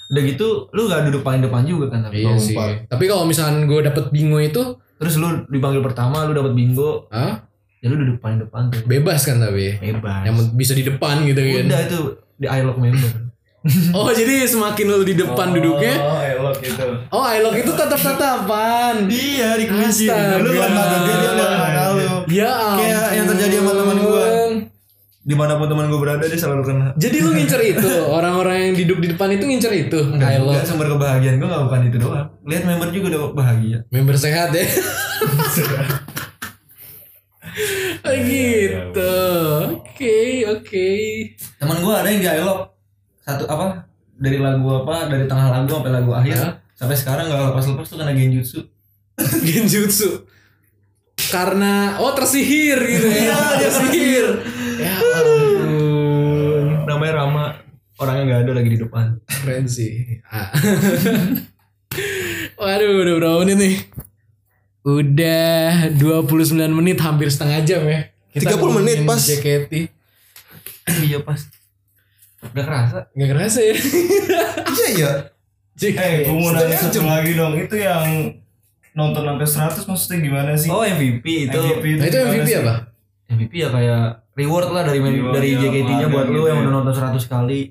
Udah 0.08 0.24
gitu 0.24 0.48
lu 0.72 0.82
gak 0.88 1.02
duduk 1.06 1.22
paling 1.22 1.42
depan 1.44 1.62
juga 1.64 1.86
kan 1.88 2.00
tapi. 2.02 2.26
Iya 2.26 2.34
sih. 2.38 2.56
Tapi 2.88 3.04
kalau 3.06 3.24
misalkan 3.24 3.70
gue 3.70 3.80
dapet 3.80 4.10
bingo 4.10 4.40
itu, 4.40 4.64
Terus 4.98 5.14
lu 5.16 5.46
dipanggil 5.46 5.86
pertama 5.86 6.26
lu 6.26 6.34
dapat 6.34 6.58
bingo, 6.58 7.06
ah, 7.14 7.46
ya 7.78 7.86
lu 7.86 8.02
duduk 8.02 8.18
paling 8.18 8.42
depan 8.42 8.74
tuh. 8.74 8.82
bebas 8.84 9.22
kan 9.22 9.38
tapi. 9.38 9.78
Bebas. 9.78 10.26
Yang 10.26 10.36
bisa 10.58 10.74
di 10.74 10.82
depan 10.82 11.22
gitu 11.22 11.38
kan. 11.38 11.66
Udah 11.70 11.82
itu 11.86 12.00
di 12.36 12.48
iLock 12.50 12.78
member. 12.82 13.12
Oh, 13.92 14.08
jadi 14.10 14.48
semakin 14.48 14.86
lu 14.88 15.04
di 15.04 15.12
depan 15.14 15.52
duduknya, 15.52 16.00
Oh, 16.00 16.16
elok 16.24 16.56
gitu. 16.64 16.88
oh 17.12 17.20
I 17.20 17.44
lock 17.44 17.52
itu 17.52 17.68
tatap-tatapan. 17.68 19.12
Iya 19.12 19.60
dikunci. 19.60 20.08
Astaga. 20.08 20.40
Lu 20.40 20.56
mata 20.56 20.98
dia 21.04 21.16
dia 21.20 21.32
Ya 22.28 22.52
ampun. 22.52 22.84
Kayak 22.84 23.08
yang 23.16 23.28
terjadi 23.32 23.56
sama 23.64 23.72
teman 23.74 23.98
gua. 24.04 24.26
Di 25.28 25.36
mana 25.36 25.60
pun 25.60 25.68
teman 25.68 25.92
gue 25.92 26.00
berada 26.00 26.24
dia 26.24 26.40
selalu 26.40 26.64
kena. 26.64 26.88
Jadi 26.96 27.20
lu 27.20 27.36
ngincer 27.36 27.60
itu, 27.76 27.92
orang-orang 28.08 28.72
yang 28.72 28.74
duduk 28.80 29.04
di 29.04 29.08
depan 29.12 29.28
itu 29.36 29.44
ngincer 29.44 29.74
itu. 29.76 30.00
Enggak, 30.00 30.40
enggak 30.40 30.64
sumber 30.64 30.88
kebahagiaan 30.88 31.36
gue 31.36 31.48
gak 31.52 31.64
bukan 31.68 31.82
itu 31.92 31.98
doang. 32.00 32.28
Lihat 32.48 32.64
member 32.64 32.90
juga 32.96 33.06
udah 33.12 33.22
bahagia. 33.36 33.78
Member 33.92 34.16
sehat 34.16 34.56
ya. 34.56 34.64
Oh, 38.08 38.16
gitu. 38.32 39.16
Oke, 39.84 40.48
oke. 40.48 40.88
Temen 41.60 41.78
gue 41.84 41.92
ada 41.96 42.08
yang 42.08 42.24
di 42.24 42.30
Ailok 42.32 42.60
satu 43.28 43.44
apa 43.52 43.84
dari 44.16 44.40
lagu 44.40 44.64
apa 44.72 45.12
dari 45.12 45.28
tengah 45.28 45.52
lagu 45.52 45.68
sampai 45.68 45.92
lagu 45.92 46.16
akhir 46.16 46.64
sampai 46.72 46.96
sekarang 46.96 47.28
nggak 47.28 47.52
lepas 47.52 47.68
lepas 47.68 47.88
tuh 47.92 48.00
kena 48.00 48.16
genjutsu. 48.16 48.64
Genjutsu. 49.50 50.27
Karena 51.28 51.98
oh 52.00 52.12
tersihir 52.16 52.80
gitu 52.80 53.08
ya. 53.08 53.36
tersihir. 53.60 54.26
Ya 54.78 54.94
ampun. 54.96 56.86
Namanya 56.88 57.14
Rama 57.24 57.46
orangnya 57.98 58.24
nggak 58.24 58.42
ada 58.48 58.52
lagi 58.56 58.70
di 58.74 58.80
depan. 58.80 59.06
Keren 59.26 59.66
sih. 59.68 60.22
Ah. 60.30 60.50
Waduh, 62.62 63.06
udah 63.06 63.16
berapa 63.22 63.38
menit 63.46 63.58
nih? 63.58 63.76
Udah 64.88 65.92
29 66.00 66.56
menit 66.72 66.98
hampir 67.04 67.28
setengah 67.30 67.60
jam 67.68 67.84
ya. 67.86 68.08
30 68.38 68.78
menit, 68.82 68.98
pas. 69.04 69.20
JKT. 69.20 69.74
iya 71.04 71.20
pas. 71.20 71.42
Gak 72.54 72.66
kerasa. 72.66 73.00
Gak 73.12 73.30
kerasa 73.34 73.60
ya. 73.60 73.76
Iya 74.78 74.88
iya. 74.94 75.12
Eh, 75.78 76.26
gue 76.26 76.34
mau 76.34 76.54
nanya 76.54 76.78
satu 76.78 77.06
lagi 77.06 77.38
dong. 77.38 77.54
Itu 77.58 77.76
yang 77.78 78.34
nonton 78.98 79.22
sampai 79.22 79.46
100 79.46 79.86
maksudnya 79.86 80.18
gimana 80.20 80.52
sih? 80.58 80.70
Oh 80.74 80.82
MVP 80.82 81.26
itu. 81.46 81.54
MVP 81.54 81.86
Nah 81.96 82.06
itu 82.10 82.18
MVP 82.18 82.48
sih? 82.50 82.58
apa? 82.58 82.76
MVP 83.30 83.54
ya 83.54 83.70
kayak 83.70 84.04
reward 84.34 84.68
lah 84.74 84.82
dari 84.82 84.98
Reward 84.98 85.34
dari 85.36 85.50
ya, 85.54 85.60
JKT-nya 85.62 86.08
buat 86.10 86.26
lu 86.26 86.42
gitu 86.42 86.50
yang 86.50 86.58
ya. 86.58 86.64
udah 86.66 86.74
nonton 86.74 86.94
100 86.98 87.22
kali. 87.30 87.62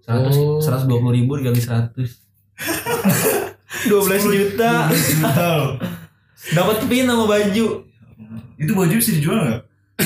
100 0.00 0.32
Oh. 0.32 0.60
120 0.60 1.12
ribu 1.12 1.32
dikali 1.36 1.60
100. 1.60 1.92
12 3.84 4.32
juta. 4.32 4.88
12 4.88 5.12
juta 5.12 5.44
loh. 5.60 5.70
Dapat 6.54 6.76
pin 6.86 7.04
sama 7.04 7.24
baju. 7.26 7.66
Itu 8.56 8.72
baju 8.72 8.94
bisa 8.94 9.10
dijual 9.12 9.38
nggak? 9.44 9.60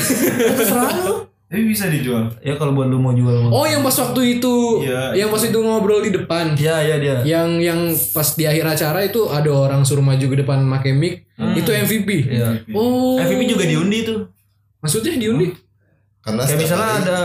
Terserah 0.59 0.91
lu. 1.05 1.15
Tapi 1.49 1.65
bisa 1.65 1.89
dijual. 1.89 2.29
Ya 2.39 2.55
kalau 2.55 2.73
buat 2.73 2.87
lu 2.87 2.97
mau 2.97 3.11
jual 3.11 3.33
mah. 3.41 3.51
Oh 3.51 3.65
yang 3.65 3.81
pas 3.81 3.97
waktu 3.97 4.37
itu, 4.37 4.85
Iya, 4.85 5.17
yang 5.17 5.29
pas 5.29 5.41
itu 5.41 5.57
ngobrol 5.57 6.01
di 6.01 6.13
depan. 6.13 6.53
Iya 6.53 6.77
iya 6.83 6.97
dia. 6.99 7.17
Yang 7.25 7.49
yang 7.63 7.81
pas 8.13 8.29
di 8.31 8.45
akhir 8.45 8.65
acara 8.69 9.01
itu 9.01 9.25
ada 9.27 9.49
orang 9.49 9.81
suruh 9.81 10.05
maju 10.05 10.21
ke 10.21 10.37
depan 10.39 10.61
pakai 10.71 10.93
mic. 10.93 11.25
Itu 11.57 11.73
MVP. 11.73 12.09
Iya. 12.29 12.69
Oh. 12.71 13.17
MVP 13.17 13.49
juga 13.49 13.65
diundi 13.65 14.05
tuh. 14.05 14.29
Maksudnya 14.79 15.17
diundi? 15.17 15.49
Karena 16.21 16.45
Kayak 16.45 16.61
misalnya 16.61 16.85
hari- 16.87 17.03
ada 17.03 17.19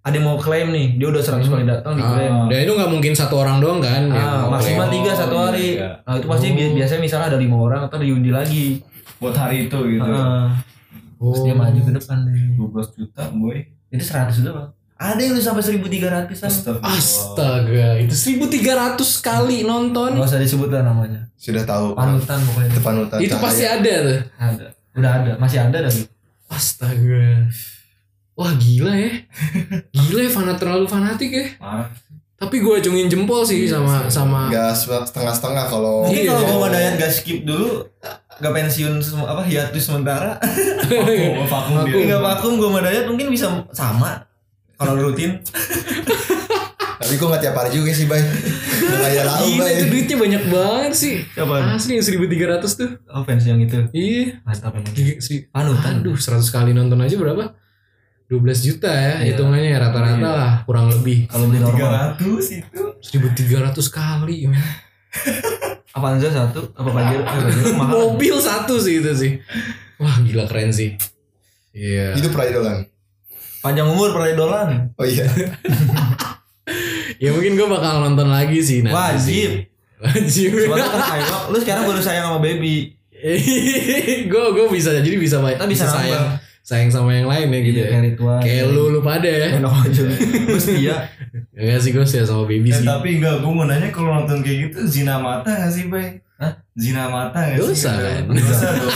ada 0.00 0.16
yang 0.16 0.24
mau 0.24 0.40
klaim 0.40 0.72
nih, 0.72 0.96
dia 0.96 1.06
udah 1.06 1.20
100 1.20 1.44
kali 1.44 1.68
datang 1.68 1.92
diklaim. 1.92 2.32
Ah, 2.32 2.48
dan 2.48 2.58
itu 2.58 2.72
nggak 2.72 2.88
mungkin 2.88 3.12
satu 3.12 3.36
orang 3.36 3.60
doang 3.60 3.84
kan? 3.84 4.08
Ah, 4.08 4.48
mau 4.48 4.56
maksimal 4.56 4.88
tiga 4.88 5.12
satu 5.12 5.36
iya, 5.36 5.44
hari. 5.44 5.68
iya. 5.76 5.88
Nah 6.00 6.14
itu 6.16 6.24
pasti 6.24 6.46
bi- 6.50 6.72
biasanya 6.72 7.00
misalnya 7.04 7.26
ada 7.26 7.38
lima 7.38 7.56
orang 7.60 7.84
atau 7.84 8.00
diundi 8.00 8.32
lagi. 8.32 8.80
Buat 9.20 9.36
hari 9.36 9.68
itu 9.68 9.76
gitu. 9.76 10.08
Ah, 10.08 10.56
Oh. 11.20 11.30
terus 11.30 11.44
dia 11.44 11.52
maju 11.52 11.76
ke 11.76 11.92
depan 11.92 12.18
deh. 12.24 12.56
12 12.56 12.96
juta, 12.96 13.22
boy. 13.30 13.60
Itu 13.86 14.00
100 14.02 14.40
doang. 14.40 14.72
Ada 14.96 15.16
yang 15.18 15.32
udah 15.32 15.44
sampai 15.46 15.64
1300 15.64 16.00
an. 16.00 16.48
Astagfirullah. 16.48 16.80
Astaga, 16.90 17.88
itu 17.96 18.14
1300 18.14 18.96
kali 19.20 19.58
nonton. 19.62 20.10
Gak 20.14 20.24
usah 20.26 20.36
disebut 20.38 20.68
lah 20.68 20.82
namanya. 20.82 21.28
sudah 21.34 21.64
tahu 21.64 21.92
Panutan 21.94 22.36
pokoknya. 22.42 22.68
itu 22.68 22.80
panutan 22.82 23.16
Itu 23.18 23.32
cahaya. 23.32 23.44
pasti 23.44 23.64
ada 23.64 23.92
tuh. 24.02 24.18
Ada. 24.38 24.66
Udah 24.92 25.10
ada, 25.14 25.32
masih 25.36 25.58
ada 25.58 25.78
lagi. 25.82 26.04
Astaga. 26.46 27.48
Wah 28.34 28.52
gila 28.54 28.92
ya. 28.94 29.12
Gila 29.90 30.20
ya 30.20 30.30
fanat 30.30 30.56
terlalu 30.56 30.84
fanatik 30.84 31.30
ya. 31.30 31.46
Parah. 31.56 31.88
Tapi 32.34 32.56
gue 32.58 32.72
acungin 32.74 33.04
jempol 33.06 33.40
sih 33.40 33.64
sama 33.64 34.08
sama 34.08 34.48
nggak 34.48 34.72
setengah-setengah 34.72 35.64
kalau 35.66 36.08
Mungkin 36.08 36.24
Iya. 36.24 36.28
kalau 36.30 36.42
gua 36.42 36.52
sama 36.56 36.68
Dayan 36.70 36.94
gak 36.96 37.12
skip 37.12 37.44
dulu, 37.44 37.84
gak 38.40 38.52
pensiun 38.52 38.98
semua 38.98 39.30
apa 39.30 39.42
hiatus 39.42 39.82
sementara, 39.82 40.40
Vakum, 41.46 41.76
vakum 41.76 42.00
nggak 42.00 42.18
vakum 42.20 42.52
gua 42.56 42.68
sama 42.70 42.80
Dayat 42.82 43.04
mungkin 43.04 43.28
bisa 43.28 43.46
sama. 43.70 44.24
Kalau 44.74 44.96
rutin, 44.98 45.36
tapi 46.96 47.14
gue 47.14 47.26
nggak 47.26 47.42
tiap 47.42 47.52
hari 47.54 47.70
juga 47.70 47.92
sih 47.92 48.04
bay 48.04 48.16
nggak 48.16 48.96
kayak 48.98 49.24
lau 49.24 49.44
bay 49.54 49.70
itu 49.74 49.84
duitnya 49.86 50.16
banyak 50.16 50.42
banget 50.46 50.92
sih. 50.94 51.14
Siapa? 51.30 51.54
Asli 51.70 51.94
yang 51.94 52.04
1300 52.24 52.64
tuh. 52.74 52.90
oh 53.06 53.22
fans 53.22 53.44
yang 53.44 53.56
itu. 53.58 53.76
Iya. 53.90 54.40
Mantap 54.40 54.72
emang. 54.74 54.88
Giga- 54.90 55.20
si- 55.20 55.44
Panutan. 55.46 56.00
Aduh 56.00 56.16
100 56.16 56.40
kali 56.48 56.72
nonton 56.72 56.96
aja 56.96 57.12
berapa? 57.14 57.52
12 58.26 58.40
juta 58.62 58.88
ya 58.88 59.20
Iya. 59.20 59.34
hitungannya 59.34 59.68
ya 59.68 59.78
rata-rata 59.80 60.16
Iya. 60.16 60.30
lah 60.32 60.52
kurang 60.62 60.86
lebih 60.88 61.26
Kalau 61.26 61.44
beli 61.44 61.60
normal. 61.60 62.16
300 62.16 62.56
itu. 62.56 62.80
1300 63.02 63.84
kali 63.90 64.36
men. 64.46 64.64
Avanza 65.90 66.30
satu, 66.30 66.70
apa 66.78 66.90
Pajero? 66.94 67.22
Eh, 67.22 67.26
Pajero 67.26 67.70
mahal. 67.74 67.90
Mobil 68.14 68.34
satu 68.38 68.78
sih 68.78 69.02
itu 69.02 69.10
sih. 69.14 69.32
Wah 69.98 70.16
gila 70.22 70.46
keren 70.46 70.70
sih. 70.70 70.94
Iya. 71.70 72.18
itu 72.18 72.26
peridolan 72.34 72.82
Panjang 73.62 73.86
umur 73.94 74.10
peridolan. 74.10 74.90
oh 74.98 75.06
iya 75.06 75.22
Ya 77.22 77.30
mungkin 77.36 77.52
gue 77.54 77.68
bakal 77.68 78.00
nonton 78.00 78.32
lagi 78.32 78.58
sih 78.64 78.80
nanti. 78.80 78.96
Wajib. 78.96 79.50
Wajib. 80.00 80.50
Soalnya 80.56 80.88
kan 80.88 81.20
lu 81.52 81.58
sekarang 81.60 81.84
baru 81.84 82.00
sayang 82.00 82.32
sama 82.32 82.40
baby. 82.40 82.96
gue 84.32 84.44
gue 84.56 84.66
bisa 84.72 84.96
jadi 84.96 85.20
bisa 85.20 85.36
Kita 85.44 85.68
bisa 85.68 85.84
sayang 85.84 86.16
nambah. 86.16 86.39
Sayang 86.70 86.86
sama 86.88 87.10
yang 87.10 87.26
lain 87.26 87.50
ya 87.50 87.60
gitu 87.60 87.74
Iya, 87.74 87.82
ya. 87.82 87.90
kayak 87.90 88.04
ritual. 88.06 88.38
Kayak 88.38 88.64
lu 88.70 88.82
lu 88.88 89.00
pada 89.00 89.26
ya. 89.26 89.48
Enak 89.58 89.74
aja. 89.82 90.02
Gue 90.46 90.60
setia. 90.60 90.96
Enggak 91.52 91.78
sih 91.82 91.90
gue 91.90 92.04
sih 92.04 92.22
sama 92.22 92.44
baby 92.44 92.70
Eh, 92.70 92.78
sih. 92.78 92.86
tapi 92.86 93.08
enggak, 93.18 93.34
gue 93.38 93.50
mau 93.50 93.66
nanya 93.66 93.90
kalau 93.90 94.10
nonton 94.14 94.38
kayak 94.40 94.70
gitu 94.70 94.78
zina 94.86 95.18
mata 95.18 95.50
gak 95.50 95.66
sih, 95.68 95.90
Bay? 95.90 96.22
Hah? 96.38 96.54
Zina 96.72 97.04
mata 97.06 97.36
gak 97.36 97.58
sih? 97.58 97.66
Dosa, 97.66 97.90
Gitu. 97.92 98.06
kan? 98.06 98.22
Dosa 98.32 98.66
dong. 98.72 98.94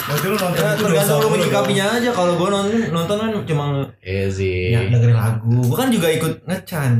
Berarti 0.00 0.26
lu 0.26 0.34
nonton 0.34 0.58
Ya, 0.58 0.72
tergantung 0.74 0.90
dosa 0.96 1.12
lu 1.14 1.28
menyikapinya 1.30 1.86
aja. 1.92 2.10
Kalau 2.10 2.32
gue 2.34 2.48
nonton 2.48 2.72
nonton 2.90 3.16
kan 3.16 3.30
cuma 3.44 3.64
Iya 4.00 4.26
sih. 4.26 4.72
ya, 4.72 4.80
dengerin 4.88 5.14
lagu. 5.14 5.54
Gue 5.60 5.76
kan 5.76 5.88
juga 5.88 6.08
ikut 6.08 6.32
ngecan. 6.42 6.92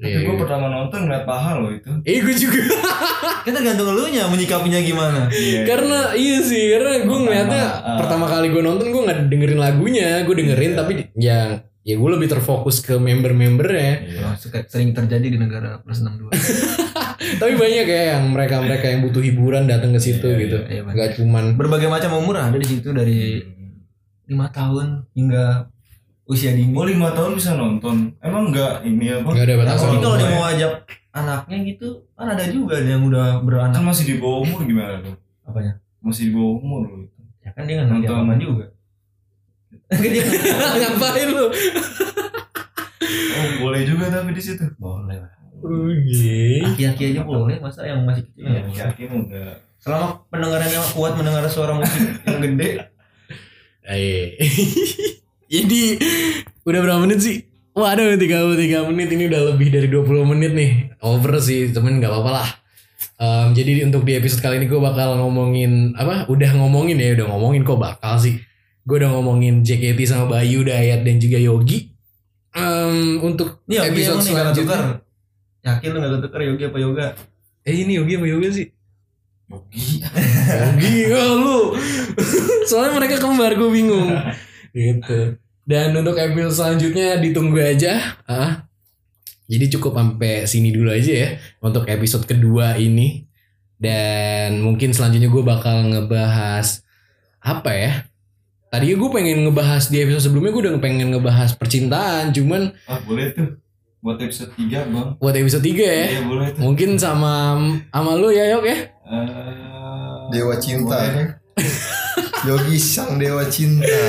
Tapi 0.00 0.22
gue 0.22 0.36
pertama 0.36 0.66
nonton 0.66 1.04
ngeliat 1.04 1.24
paha 1.24 1.50
loh 1.56 1.68
itu. 1.68 1.90
Eh 2.02 2.18
gue 2.18 2.32
juga. 2.32 2.60
Kan 3.44 3.52
tergantung 3.52 3.88
lu 3.90 4.08
nya 4.08 4.24
menyikapinya 4.26 4.80
gimana. 4.80 5.28
Iya. 5.28 5.62
karena 5.64 5.98
iya 6.12 6.38
sih 6.40 6.64
karena 6.70 6.90
gue 6.98 7.04
Pertama, 7.04 7.22
ngeliatnya 7.22 7.64
ah. 7.78 7.96
pertama 7.96 8.24
kali 8.26 8.46
gue 8.48 8.62
nonton 8.62 8.86
gue 8.88 9.02
nggak 9.02 9.18
dengerin 9.28 9.58
lagunya 9.58 10.08
gue 10.22 10.34
dengerin 10.34 10.70
Iya. 10.70 10.78
tapi 10.78 10.92
ya 11.14 11.40
ya 11.80 11.94
gue 11.96 12.10
lebih 12.10 12.28
terfokus 12.28 12.80
ke 12.80 12.94
member-membernya 12.94 13.92
Iya. 14.02 14.20
Oh, 14.22 14.34
suka- 14.34 14.64
sering 14.66 14.92
terjadi 14.92 15.26
di 15.26 15.36
negara 15.36 15.80
plus 15.80 16.00
62. 16.00 16.32
tapi 17.40 17.52
banyak 17.54 17.86
ya 17.86 18.02
yang 18.16 18.28
mereka 18.28 18.58
mereka 18.58 18.86
yang 18.86 19.00
butuh 19.02 19.20
hiburan 19.20 19.64
datang 19.64 19.92
ke 19.92 20.00
situ 20.00 20.24
Iya, 20.26 20.40
gitu 20.40 20.58
iya, 20.66 20.80
iya, 20.80 20.82
nggak 20.82 21.10
cuman 21.16 21.44
Berbagai 21.54 21.88
macam 21.88 22.16
umur 22.16 22.36
ada 22.36 22.56
di 22.56 22.64
situ 22.66 22.88
dari 22.90 23.40
lima 24.24 24.46
tahun 24.48 25.04
hingga 25.12 25.68
usia 26.30 26.50
dini. 26.52 26.70
Oh 26.70 26.82
lima 26.82 27.10
tahun 27.10 27.34
bisa 27.34 27.52
nonton. 27.52 28.14
Emang 28.18 28.48
enggak 28.48 28.80
ini 28.82 29.10
apa? 29.10 29.26
nggak 29.26 29.42
ada 29.42 29.52
Nah, 29.52 29.60
batasan 29.60 29.82
tapi 29.84 29.96
kalau 29.98 30.16
dia 30.16 30.22
ya. 30.22 30.30
mau 30.30 30.44
ajak 30.46 30.72
anaknya 31.10 31.56
gitu, 31.66 31.88
kan 32.12 32.26
ada 32.30 32.44
juga 32.46 32.74
yang 32.78 33.02
udah 33.02 33.26
Kan 33.34 33.44
beranak. 33.44 33.82
masih 33.82 34.04
di 34.06 34.14
bawah 34.16 34.38
umur 34.40 34.60
gimana 34.62 34.94
tuh? 35.00 35.14
Apanya? 35.42 35.72
Masih 35.98 36.22
di 36.24 36.32
bawah 36.32 36.54
umur 36.56 36.80
loh 36.86 36.98
itu. 37.02 37.18
Ya 37.40 37.50
kan 37.50 37.62
dia 37.64 37.74
nggak 37.76 37.88
Nonton. 37.90 38.16
apa 38.20 38.34
juga. 38.36 38.64
Kan 39.90 39.98
dia 40.06 40.22
ngapain 40.78 41.28
lu 41.28 41.46
Oh 43.30 43.46
boleh 43.58 43.82
juga 43.82 44.06
tapi 44.08 44.30
di 44.30 44.40
situ. 44.40 44.62
boleh 44.76 45.16
lah. 45.16 45.32
Oke. 45.60 46.62
Aki-aki 46.64 47.02
aja 47.10 47.20
boleh, 47.22 47.58
masa 47.58 47.84
yang 47.84 48.00
masih 48.02 48.24
kecil 48.24 48.46
Iya, 48.46 48.60
ya. 48.64 48.82
yakin 48.86 49.08
udah. 49.20 49.50
Selama 49.76 50.06
pendengarannya 50.28 50.80
kuat 50.92 51.12
mendengar 51.14 51.44
suara 51.46 51.72
musik 51.72 52.00
yang 52.22 52.40
gede, 52.40 52.68
Eh. 53.82 54.36
Jadi 55.50 55.98
udah 56.62 56.80
berapa 56.80 57.02
menit 57.02 57.18
sih? 57.26 57.36
Waduh 57.74 58.14
33 58.14 58.86
menit 58.90 59.08
ini 59.14 59.26
udah 59.26 59.54
lebih 59.54 59.70
dari 59.70 59.86
20 59.86 60.26
menit 60.26 60.52
nih 60.54 60.72
Over 61.06 61.38
sih 61.38 61.70
temen 61.70 62.02
gak 62.02 62.10
apa-apa 62.10 62.30
lah 62.30 62.50
Em, 63.18 63.54
Jadi 63.54 63.82
untuk 63.86 64.02
di 64.02 64.18
episode 64.18 64.42
kali 64.42 64.58
ini 64.58 64.66
gue 64.66 64.78
bakal 64.82 65.14
ngomongin 65.18 65.94
Apa? 65.94 66.26
Udah 66.26 66.50
ngomongin 66.54 66.98
ya 66.98 67.14
Udah 67.14 67.30
ngomongin 67.30 67.62
kok 67.62 67.78
bakal 67.78 68.18
sih 68.18 68.42
Gue 68.82 68.98
udah 68.98 69.14
ngomongin 69.14 69.62
JKT 69.62 70.02
sama 70.02 70.26
Bayu, 70.26 70.66
Dayat 70.66 71.06
dan 71.06 71.22
juga 71.22 71.38
Yogi 71.38 71.94
Em, 72.54 73.22
Untuk 73.22 73.62
Yogi 73.70 73.86
episode 73.86 74.22
selanjutnya 74.26 75.02
Yakin 75.62 75.88
lu 75.94 75.98
gak 76.02 76.12
ketukar 76.18 76.40
Yogi 76.42 76.64
apa 76.66 76.78
Yoga? 76.82 77.06
Eh 77.62 77.74
ini 77.86 78.02
Yogi 78.02 78.16
apa 78.18 78.26
Yoga 78.26 78.48
sih? 78.50 78.66
Yogi. 79.46 80.00
Yogi 80.50 80.94
oh, 81.14 81.32
lu 81.38 81.58
Soalnya 82.70 82.98
mereka 82.98 83.22
kembar 83.22 83.54
gue 83.54 83.70
bingung 83.70 84.10
Gitu 84.70 85.36
Dan 85.62 85.92
untuk 85.92 86.14
episode 86.14 86.54
selanjutnya 86.54 87.16
ditunggu 87.16 87.58
aja 87.58 88.18
ah. 88.24 88.64
Jadi 89.46 89.66
cukup 89.68 89.94
sampai 89.94 90.44
sini 90.44 90.70
dulu 90.70 90.88
aja 90.88 91.10
ya 91.10 91.28
Untuk 91.58 91.84
episode 91.84 92.22
kedua 92.22 92.74
ini 92.74 93.26
Dan 93.74 94.62
mungkin 94.62 94.90
selanjutnya 94.90 95.26
gue 95.26 95.42
bakal 95.42 95.90
ngebahas 95.90 96.86
Apa 97.38 97.70
ya 97.70 97.92
Tadinya 98.70 98.96
gue 98.96 99.10
pengen 99.10 99.42
ngebahas 99.42 99.90
di 99.90 99.98
episode 99.98 100.30
sebelumnya 100.30 100.54
gue 100.54 100.62
udah 100.62 100.74
pengen 100.78 101.10
ngebahas 101.10 101.50
percintaan 101.54 102.30
Cuman 102.30 102.70
Ah 102.86 103.02
boleh 103.02 103.34
tuh. 103.34 103.58
Buat 104.00 104.16
episode 104.22 104.54
3 104.56 104.88
bang. 104.88 105.08
buat 105.18 105.34
episode 105.34 105.60
3 105.60 105.76
ya 105.76 106.06
Iya 106.08 106.22
boleh 106.24 106.48
tuh. 106.54 106.60
Mungkin 106.62 106.96
sama 106.96 107.58
sama 107.90 108.12
lu 108.14 108.30
ya 108.30 108.46
Yok 108.54 108.64
ya 108.64 108.78
Eh, 109.10 110.30
Dewa 110.30 110.54
cinta. 110.56 110.94
boleh. 110.94 111.28
Yogi 112.40 112.80
sang 112.80 113.20
dewa 113.20 113.44
cinta. 113.52 114.00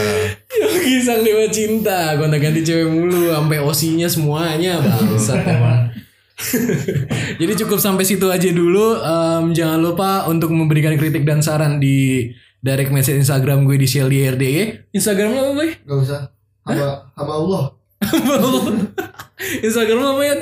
Yogi 0.48 1.04
sang 1.04 1.20
dewa 1.20 1.52
cinta 1.52 2.16
gonta 2.16 2.40
ganti 2.40 2.64
cewek 2.64 2.88
mulu 2.88 3.28
sampai 3.28 3.60
osinya 3.60 4.08
semuanya 4.08 4.80
bangsat 4.80 5.44
emang 5.44 5.92
jadi 7.40 7.54
cukup 7.54 7.78
sampai 7.78 8.02
situ 8.02 8.26
aja 8.26 8.50
dulu 8.50 8.98
Em, 8.98 9.54
jangan 9.54 9.78
lupa 9.78 10.26
untuk 10.26 10.50
memberikan 10.50 10.98
kritik 10.98 11.22
dan 11.22 11.44
saran 11.44 11.78
di 11.78 12.32
direct 12.64 12.90
message 12.90 13.20
Instagram 13.20 13.68
gue 13.68 13.78
di 13.78 13.86
Sheldy 13.86 14.26
RDE 14.26 14.90
Instagram 14.96 15.38
lo 15.38 15.40
apa 15.42 15.52
boy? 15.54 15.70
Gak 15.86 15.98
usah. 16.02 16.22
Hamba, 16.66 17.14
hamba 17.14 17.34
Allah. 17.36 17.64
Instagram 19.66 19.98
lo 20.02 20.08
apa 20.18 20.24
ya? 20.26 20.36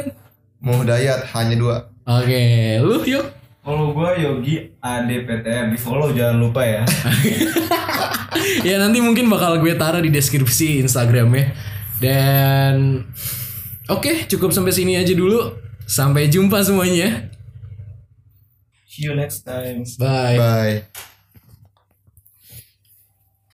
Mau 0.59 0.79
dayat 0.83 1.25
hanya 1.35 1.55
dua. 1.57 1.75
Oke 2.07 2.41
lu 2.79 3.03
yuk 3.03 3.25
Kalau 3.69 3.93
gua 3.93 4.17
Yogi 4.17 4.73
ADPTM 4.81 5.69
di 5.69 5.77
follow 5.77 6.09
jangan 6.09 6.41
lupa 6.41 6.65
ya. 6.65 6.81
ya 8.67 8.81
nanti 8.81 8.97
mungkin 8.97 9.29
bakal 9.29 9.61
gue 9.61 9.77
taruh 9.77 10.01
di 10.01 10.09
deskripsi 10.09 10.81
Instagramnya 10.81 11.53
dan 12.01 13.05
oke 13.91 14.25
cukup 14.31 14.55
sampai 14.55 14.71
sini 14.73 14.95
aja 14.95 15.11
dulu 15.13 15.53
sampai 15.85 16.31
jumpa 16.31 16.63
semuanya 16.63 17.29
See 18.89 19.05
you 19.07 19.13
next 19.15 19.45
time. 19.45 19.85
bye 20.01 20.35
Bye. 20.35 21.05